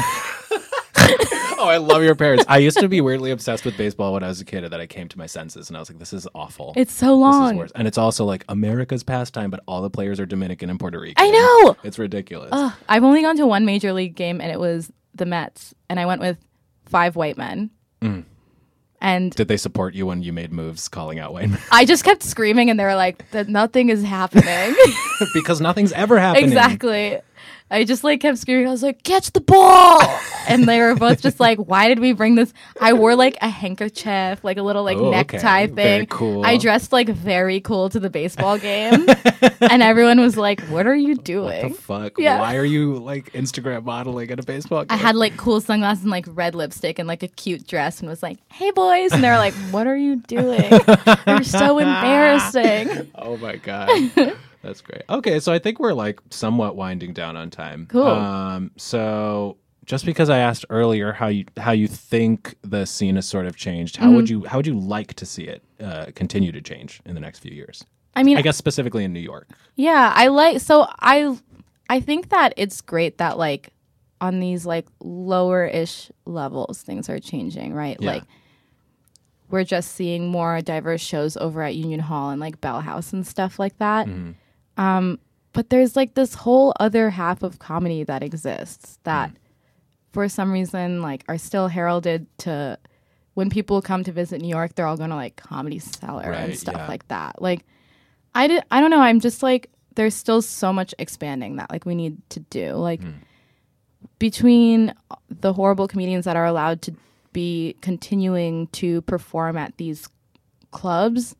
[1.59, 2.45] Oh, I love your parents.
[2.49, 4.80] I used to be weirdly obsessed with baseball when I was a kid, and then
[4.80, 6.72] I came to my senses, and I was like, "This is awful.
[6.74, 7.57] it's so this is long.
[7.57, 10.99] worse." And it's also like America's pastime, but all the players are Dominican and Puerto
[10.99, 11.24] Rican.
[11.24, 11.76] I know.
[11.85, 12.49] It's ridiculous.
[12.51, 15.98] Ugh, I've only gone to one major league game, and it was the Mets, and
[16.00, 16.38] I went with
[16.86, 17.70] five white men.
[18.00, 18.24] Mm.
[19.00, 21.58] And Did they support you when you made moves calling out white men?
[21.72, 24.76] I just kept screaming, and they were like, "That nothing is happening."
[25.34, 26.44] because nothing's ever happening.
[26.44, 27.20] exactly.
[27.73, 28.68] I just like kept screaming.
[28.68, 30.01] I was like, "Catch the ball!"
[30.47, 33.49] and they were both just like, "Why did we bring this?" I wore like a
[33.49, 35.16] handkerchief, like a little like Oh, okay.
[35.16, 36.07] necktie Very thing.
[36.09, 36.45] cool.
[36.45, 39.07] I dressed like very cool to the baseball game,
[39.61, 42.18] and everyone was like, "What are you What the doing?" fuck?
[42.18, 42.41] Yeah.
[42.41, 44.89] Why are you like Instagram modeling at a baseball game?
[44.91, 48.09] I had like cool sunglasses and like red lipstick and like a cute dress and
[48.09, 50.70] was like, "Hey boys," and they were like, "What are you doing?
[51.27, 51.79] You're so
[52.27, 53.89] embarrassing." Oh my god.
[54.62, 55.02] That's great.
[55.10, 57.86] Okay, so I think we're like somewhat winding down on time.
[57.90, 58.06] Cool.
[58.06, 63.26] Um so just because I asked earlier how you how you think the scene has
[63.26, 64.14] sort of changed, how Mm-hmm.
[64.16, 67.20] would you how would you like to see it uh, continue to change in the
[67.20, 67.84] next few years?
[68.14, 69.48] I mean, I guess specifically in New York.
[69.74, 71.36] Yeah, I like so I
[71.90, 73.70] I think that it's great that like
[74.20, 77.96] on these like lower ish levels things are changing, right?
[77.98, 78.12] Yeah.
[78.12, 78.22] Like
[79.50, 83.26] we're just seeing more diverse shows over at Union Hall and like Bell House and
[83.26, 84.06] stuff like that.
[84.77, 85.18] Um
[85.53, 89.31] but there's like this whole other half of comedy that exists that
[90.12, 92.79] for some reason like are still heralded to
[93.35, 96.57] when people come to visit New York, they're all going to like comedy cellar and
[96.57, 96.87] stuff yeah.
[96.87, 97.41] like that.
[97.41, 97.64] Like
[98.35, 101.85] I did I don't know, I'm just like there's still so much expanding that like
[101.85, 102.73] we need to do.
[102.73, 103.01] Like
[104.18, 104.95] between
[105.29, 106.95] the horrible comedians that are allowed to
[107.33, 110.09] be continuing to perform at these
[110.70, 111.35] clubs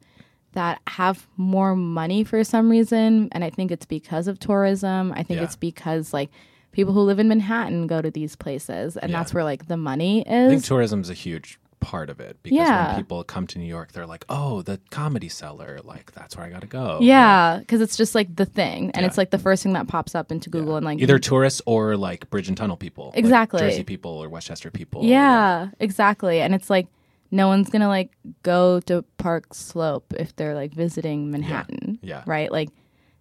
[0.53, 5.13] that have more money for some reason and I think it's because of tourism.
[5.13, 5.45] I think Yeah.
[5.45, 6.31] it's because like
[6.73, 9.19] people who live in Manhattan go to these places and Yeah.
[9.19, 10.27] that's where like the money is.
[10.27, 11.09] I think tourism is.
[11.09, 12.87] tourism's a huge part of it because Yeah.
[12.93, 16.47] when people come to New York, they're like, "Oh, the comedy cellar, like that's where
[16.47, 19.07] I got to go." yeah, because it's just like the thing, and Yeah.
[19.09, 21.97] it's like the first thing that pops up into Google, and like either tourists or
[21.97, 23.59] like bridge and tunnel people, like Exactly.
[23.59, 25.05] Jersey people or Westchester people.
[25.05, 26.41] Yeah, exactly.
[26.41, 26.87] And it's like
[27.33, 28.13] no one's gonna like
[28.45, 31.99] go to Park Slope if they're like visiting Manhattan.
[32.03, 32.23] Yeah.
[32.27, 32.53] Right?
[32.53, 32.69] Like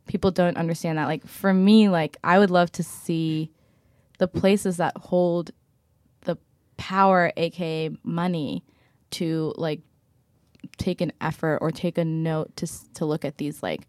[0.05, 1.05] people don't understand that.
[1.07, 3.49] Like for me, like I would love to see
[4.19, 5.51] the places that hold
[6.25, 6.37] the
[6.77, 8.63] power, aka money,
[9.11, 9.79] to like
[10.77, 13.87] take an effort or take a note to to look at these like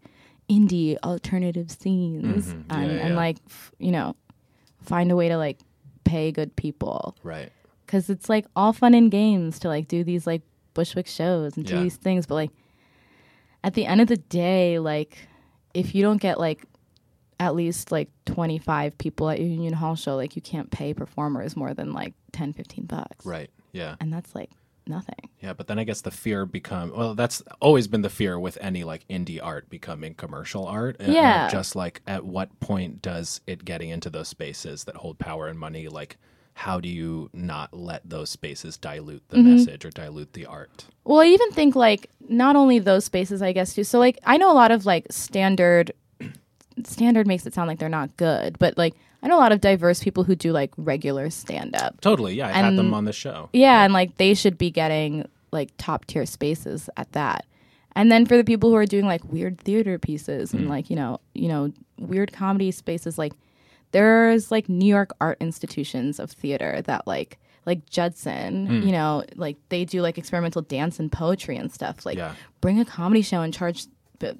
[0.49, 2.63] indie alternative scenes Mhm.
[2.69, 4.15] and, Yeah, and like f- you know
[4.81, 5.59] find a way to like
[6.03, 7.51] pay good people right.
[7.93, 10.41] Because it's like all fun and games to like do these like
[10.73, 11.83] Bushwick shows and do Yeah.
[11.83, 12.49] these things, but like
[13.63, 15.15] at the end of the day, like
[15.75, 16.65] if you don't get like
[17.39, 21.55] at least like 25 people at your Union Hall show, like you can't pay performers
[21.55, 23.25] more than like 10, 15 bucks.
[23.27, 23.51] Right.
[23.73, 23.95] Yeah.
[24.01, 24.49] And that's like
[24.87, 25.29] nothing.
[25.39, 27.13] Yeah, but then I guess the fear become well.
[27.13, 30.95] That's always been the fear with any like indie art becoming commercial art.
[30.99, 31.47] Yeah.
[31.47, 35.59] just like at what point does it getting into those spaces that hold power and
[35.59, 35.87] money?
[35.89, 36.17] Like,
[36.55, 39.55] how do you not let those spaces dilute the Mm-hmm.
[39.55, 40.85] message or dilute the art?
[41.03, 43.83] Well, I even think like not only those spaces, I guess too.
[43.83, 45.91] So like I know a lot of like standard.
[46.85, 49.61] Standard makes it sound like they're not good, but like I know a lot of
[49.61, 52.01] diverse people who do like regular stand up.
[52.01, 52.33] Totally.
[52.35, 53.49] Yeah, I had them on the show.
[53.53, 57.45] Yeah, and like they should be getting like top tier spaces at that.
[57.95, 60.59] And then for the people who are doing like weird theater pieces Mm.
[60.59, 63.33] and like, you know, you know, weird comedy spaces like
[63.93, 68.85] there's like New York art institutions of theater that like like Judson, Mm.
[68.85, 72.05] you know, like they do like experimental dance and poetry and stuff.
[72.05, 72.33] Like Yeah.
[72.59, 73.85] bring a comedy show and charge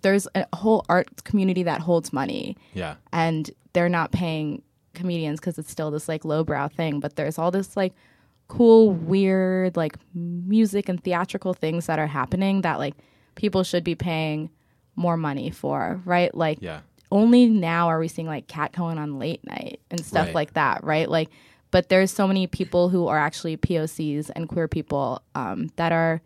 [0.01, 2.95] there's a whole art community that holds money Yeah.
[3.12, 4.62] and they're not paying
[4.93, 7.93] comedians because it's still this like lowbrow thing but there's all this like
[8.47, 12.93] cool weird like music and theatrical things that are happening that like
[13.36, 14.49] people should be paying
[14.95, 16.82] more money for right like Yeah.
[17.14, 20.36] Only now are we seeing like cat Cohen on late night and stuff Right.
[20.36, 21.30] like that right like
[21.72, 26.22] but there's so many people who are actually pocs and queer people um, that are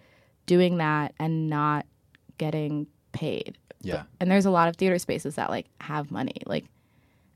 [0.46, 1.86] doing that and not
[2.38, 4.04] getting paid Yeah.
[4.20, 6.66] and there's a lot of theater spaces that like have money like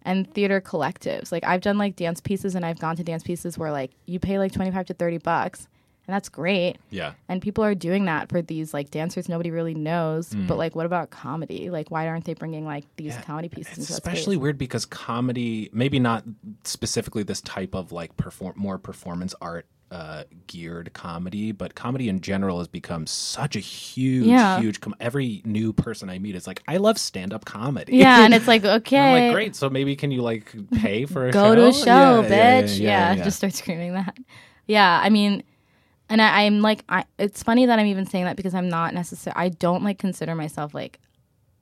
[0.04, 3.58] and theater collectives like i've done like dance pieces and i've gone to dance pieces
[3.58, 5.68] where like you pay like 25 to 30 bucks
[6.08, 7.14] and that's great Yeah.
[7.30, 10.86] and people are doing that for these like dancers nobody really knows but like what
[10.86, 14.86] about comedy like why aren't they bringing like these comedy pieces It's especially weird because
[14.86, 16.24] comedy, maybe not
[16.64, 22.22] specifically this type of like perform more performance art uh, geared comedy, but comedy in
[22.22, 24.58] general has become such a huge, Yeah.
[24.62, 24.80] huge.
[24.80, 27.98] Com- every new person I meet is like, I love stand up comedy.
[27.98, 29.56] yeah and it's like okay I'm like, great.
[29.56, 31.56] So maybe can you like pay for a go show?
[31.56, 32.80] to a show, Yeah, yeah, bitch.
[32.80, 33.24] yeah, Yeah, yeah.
[33.24, 34.18] just start screaming that.
[34.66, 35.44] Yeah, I mean,
[36.12, 38.94] and I, I'm like, I, it's funny that I'm even saying that because I'm not
[38.94, 41.00] necessarily, I don't like consider myself like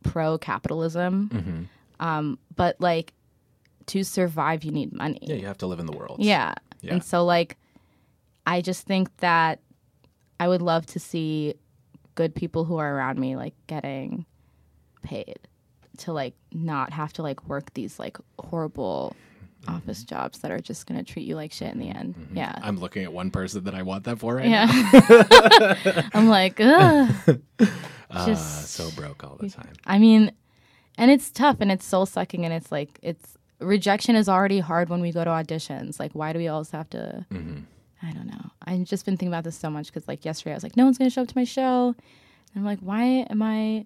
[0.04, 2.06] pro capitalism, Mm-hmm.
[2.06, 3.14] um, but like
[3.88, 5.20] to survive, you need money.
[5.22, 6.18] yeah, you have to live in the world.
[6.20, 6.54] Yeah.
[6.82, 6.94] Yeah.
[6.94, 7.58] And so like
[8.46, 9.60] I just think that
[10.40, 11.56] I would love to see
[12.16, 14.26] good people who are around me like getting
[15.04, 15.40] paid
[15.98, 19.16] to like not have to like work these like horrible
[19.68, 20.16] office mm-hmm.
[20.16, 21.98] jobs that are just gonna treat you like shit in the mm-hmm.
[21.98, 22.16] end.
[22.16, 22.38] Mm-hmm.
[22.38, 22.56] Yeah.
[22.62, 24.66] I'm looking at one person that I want that for right yeah.
[24.66, 26.10] now.
[26.14, 27.40] I'm like, ugh.
[28.12, 29.74] Uh, Just- so broke all the time.
[29.86, 30.32] I mean,
[30.98, 34.90] and it's tough and it's soul sucking and it's like it's rejection is already hard
[34.90, 36.00] when we go to auditions.
[36.00, 37.26] Like, why do we always have to?
[38.02, 38.52] I don't know.
[38.64, 40.86] I've just been thinking about this so much because like yesterday I was like, no
[40.86, 41.96] one's gonna show up to my show,
[42.54, 43.86] and I'm like, why am I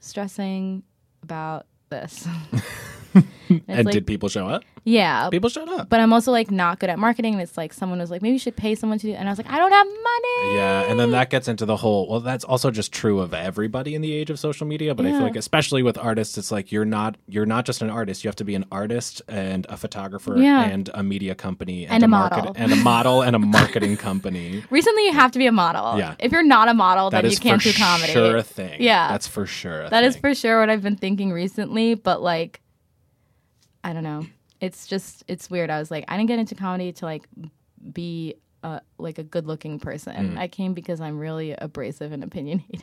[0.00, 0.82] stressing
[1.22, 2.26] about this?
[3.50, 4.62] And And like, did people show up?
[4.84, 5.88] yeah, People showed up.
[5.90, 7.32] but I'm also like not good at marketing.
[7.34, 9.16] And it's like someone was like, maybe you should pay someone to do, it.
[9.16, 10.56] and I was like, I don't have money.
[10.56, 12.08] Yeah, and then that gets into the whole.
[12.08, 14.94] Well, that's also just true of everybody in the age of social media.
[14.94, 17.90] But I feel like, especially with artists, it's like you're not you're not just an
[17.90, 18.22] artist.
[18.22, 20.62] You have to be an artist and a photographer Yeah.
[20.68, 22.52] and a media company and, And a market- model.
[22.56, 24.62] and a model and a marketing company.
[24.70, 25.98] Recently, you have to be a model.
[25.98, 26.14] Yeah.
[26.20, 28.12] If you're not a model, That then is you can't do comedy.
[28.12, 28.80] sure a thing.
[28.80, 29.08] Yeah.
[29.08, 29.86] that's for sure.
[29.86, 30.20] A That is thing.
[30.20, 32.60] for sure what I've been thinking recently, but like
[33.82, 34.26] I don't know.
[34.60, 35.70] It's just it's weird.
[35.70, 37.26] I was like I didn't get into comedy to like
[37.92, 40.34] be a, like a good-looking person.
[40.34, 40.38] Mm.
[40.38, 42.82] I came because I'm really abrasive and opinionated.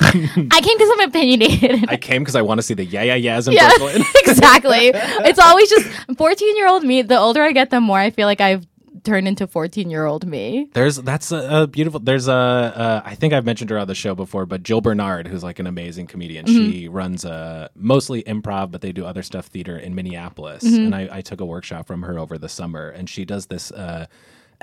[0.00, 1.86] I came because I'm opinionated.
[1.88, 4.04] I came because I want to see the yeah yeah yeahs in yeah, Brooklyn.
[4.26, 4.92] exactly.
[5.26, 7.02] It's always just 14-year-old me.
[7.02, 8.66] The older I get, the more I feel like I've
[9.04, 10.68] turned into 14-year-old me.
[10.72, 12.00] There's that's a, a beautiful.
[12.00, 15.42] There's a uh, think I've mentioned her on the show before, but Jill Bernard, who's
[15.42, 16.44] like an amazing comedian.
[16.44, 16.70] Mm-hmm.
[16.70, 20.62] She runs a mostly improv, but they do other stuff theater in Minneapolis.
[20.62, 20.84] Mm-hmm.
[20.84, 23.70] And I, I took a workshop from her over the summer, and she does this.
[23.72, 24.06] Uh,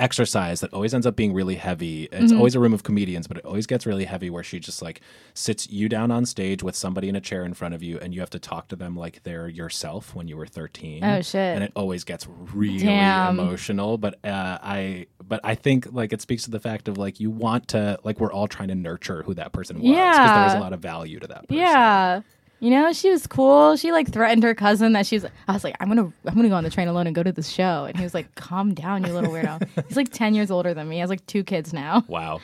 [0.01, 2.23] exercise that always ends up being really heavy Mm-hmm.
[2.23, 4.81] it's always a room of comedians but it always gets really heavy where she just
[4.81, 4.99] like
[5.33, 8.13] sits you down on stage with somebody in a chair in front of you and
[8.13, 11.35] you have to talk to them like they're yourself when you were 13 Oh, shit.
[11.35, 13.39] and it always gets really Damn.
[13.39, 17.19] emotional but uh, i but i think like it speaks to the fact of like
[17.19, 20.43] you want to like we're all trying to nurture who that person was because there
[20.45, 22.21] was a lot of value to that person Yeah.
[22.61, 23.75] You know, she was cool.
[23.75, 25.25] She like threatened her cousin that she's.
[25.25, 27.31] I was like, I'm gonna, I'm gonna go on the train alone and go to
[27.31, 27.85] this show.
[27.85, 29.67] And he was like, Calm down, you little weirdo.
[29.87, 30.97] He's like ten years older than me.
[30.97, 32.05] He has like two kids now.
[32.07, 32.39] wow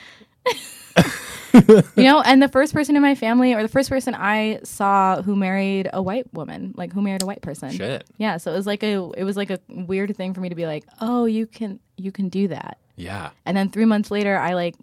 [1.54, 5.22] You know, and the first person in my family, or the first person I saw
[5.22, 7.72] who married a white woman, like who married a white person.
[7.72, 8.06] Shit.
[8.18, 8.38] Yeah.
[8.38, 10.66] So it was like a, it was like a weird thing for me to be
[10.66, 12.78] like, oh, you can, you can do that.
[12.96, 14.76] yeah And then three months later, I like,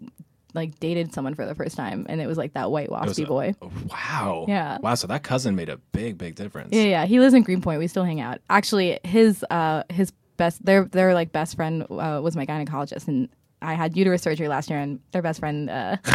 [0.55, 3.27] like dated someone for the first time, and it was like that white waspy a-
[3.27, 3.53] boy.
[3.89, 4.77] wow Yeah.
[4.81, 7.05] wow so that cousin made a big big difference Yeah, yeah.
[7.05, 7.79] He lives in Greenpoint.
[7.79, 8.39] We still hang out.
[8.49, 13.29] Actually, his uh his best their their like best friend uh, was my gynecologist, and
[13.61, 15.97] I had uterus surgery last year, and their best friend uh,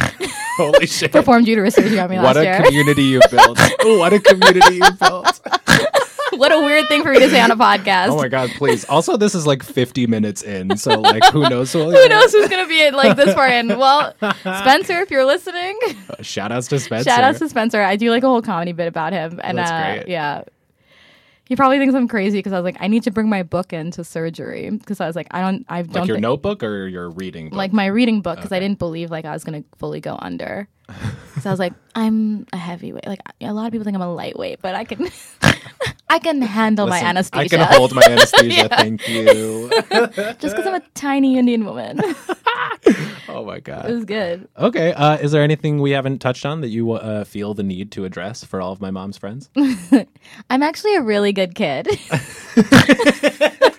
[0.56, 2.62] holy shit performed uterus surgery on me what last a year.
[2.62, 5.40] community you built Oh what a community you built
[6.40, 8.08] what a weird thing for me to say on a podcast.
[8.08, 11.72] oh my god please also this is like 50 minutes in so like who knows
[11.72, 13.68] who, Who knows who's gonna be in like this far in?
[13.68, 15.78] Well, Spencer, if you're listening,
[16.20, 17.82] shout outs to spencer shout out to Spencer.
[17.82, 20.08] I do like a whole comedy bit about him, and That's uh, great.
[20.08, 20.42] yeah.
[21.44, 23.72] He probably thinks I'm crazy because I was like, I need to bring my book
[23.72, 27.10] into surgery because I was like, I don't, I don't like your notebook or your
[27.10, 27.56] reading book?
[27.56, 30.68] like my reading book because I didn't believe like I was gonna fully go under.
[31.40, 33.06] So I was like, I'm a heavyweight.
[33.06, 35.10] Like a lot of people think I'm a lightweight, but I can,
[36.08, 37.42] I can handle my anesthesia.
[37.42, 38.68] I can hold my anesthesia.
[38.68, 39.70] Thank you.
[39.90, 42.00] just because I'm a tiny Indian woman.
[43.28, 44.48] oh my god, it was good.
[44.58, 44.92] Okay.
[44.92, 48.04] Uh, is there anything we haven't touched on that you uh, feel the need to
[48.04, 49.50] address for all of my mom's friends?
[50.50, 51.88] I'm actually a really good kid.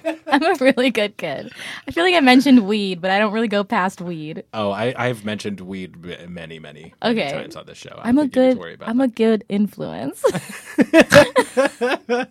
[0.28, 1.52] I'm a really good kid.
[1.88, 4.43] I feel like I mentioned weed, but I don't really go past weed.
[4.54, 7.99] oh, I, I've mentioned weed many, many, many times on this show.
[8.02, 8.58] I I'm a think you need good.
[8.60, 9.04] worry about I'm that.
[9.04, 10.24] a good influence.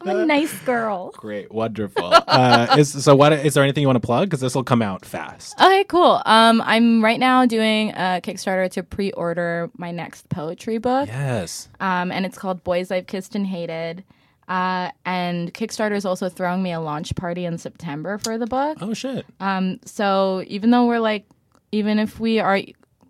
[0.00, 1.10] I'm a nice girl.
[1.16, 2.10] Great, wonderful.
[2.26, 3.14] uh, is so?
[3.14, 4.28] What is there anything you want to plug?
[4.28, 5.54] Because this will come out fast.
[5.60, 6.22] Okay, cool.
[6.26, 11.08] Um, I'm right now doing a Kickstarter to pre-order my next poetry book.
[11.08, 11.68] Yes.
[11.80, 14.04] Um, and it's called Boys I've Kissed and Hated.
[14.50, 18.78] Uh, and Kickstarter is also throwing me a launch party in September for the book.
[18.80, 19.24] Oh shit.
[19.38, 21.24] Um, so even though we're like,
[21.70, 22.60] even if we are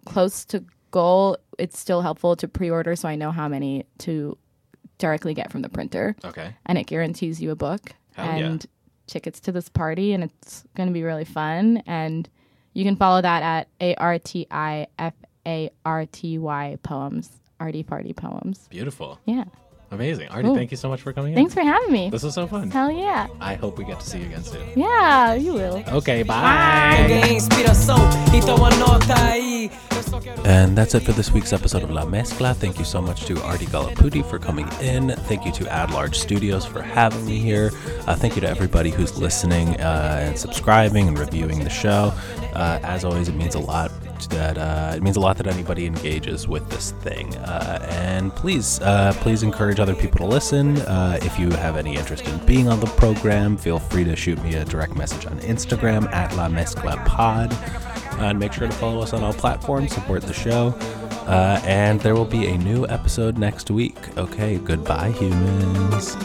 [0.04, 4.36] close to goal, it's still helpful to pre-order so I know how many to
[4.98, 6.54] directly get from the printer, Okay.
[6.66, 8.44] and it guarantees you a book Hell yeah.
[8.46, 8.66] and
[9.06, 11.82] tickets to this party, and it's going to be really fun.
[11.86, 12.28] And
[12.74, 15.14] you can follow that at a r t i f
[15.46, 18.68] a r t y poems, arty farty poems.
[18.68, 19.18] Beautiful.
[19.24, 19.44] Yeah.
[19.92, 20.28] Amazing.
[20.28, 20.54] Arti, Cool.
[20.54, 21.62] thank you so much for coming Thanks in.
[21.62, 22.10] for having me.
[22.10, 22.70] This was so fun.
[22.70, 23.26] Hell yeah.
[23.40, 24.62] I hope we get to see you again soon.
[24.76, 25.82] Yeah, you will.
[25.94, 27.06] Okay, bye.
[27.08, 27.98] Peguei inspiração,
[28.32, 29.68] então anota aí.
[29.96, 30.40] Eu só quero.
[30.46, 32.54] And that's it for this week's episode of La Mezcla.
[32.54, 35.10] Thank you so much to Arti Gollapudi for coming in.
[35.28, 37.72] Thank you to Ad Large Studios for having me here.
[38.06, 42.12] Uh, thank you to everybody who's listening uh, and subscribing and reviewing the show.
[42.54, 43.90] Uh, as always, it means a lot
[44.28, 47.36] that uh, it means a lot that anybody engages with this thing.
[47.36, 50.78] Uh, and please, uh, please encourage other people to listen.
[50.78, 54.42] Uh, if you have any interest in being on the program, feel free to shoot
[54.42, 57.52] me a direct message on Instagram at La Mezcla Pod.
[58.20, 60.74] and make sure to follow us on all platforms, support the show.
[61.26, 63.96] Uh, and there will be a new episode next week.
[64.18, 66.16] Okay, goodbye, humans.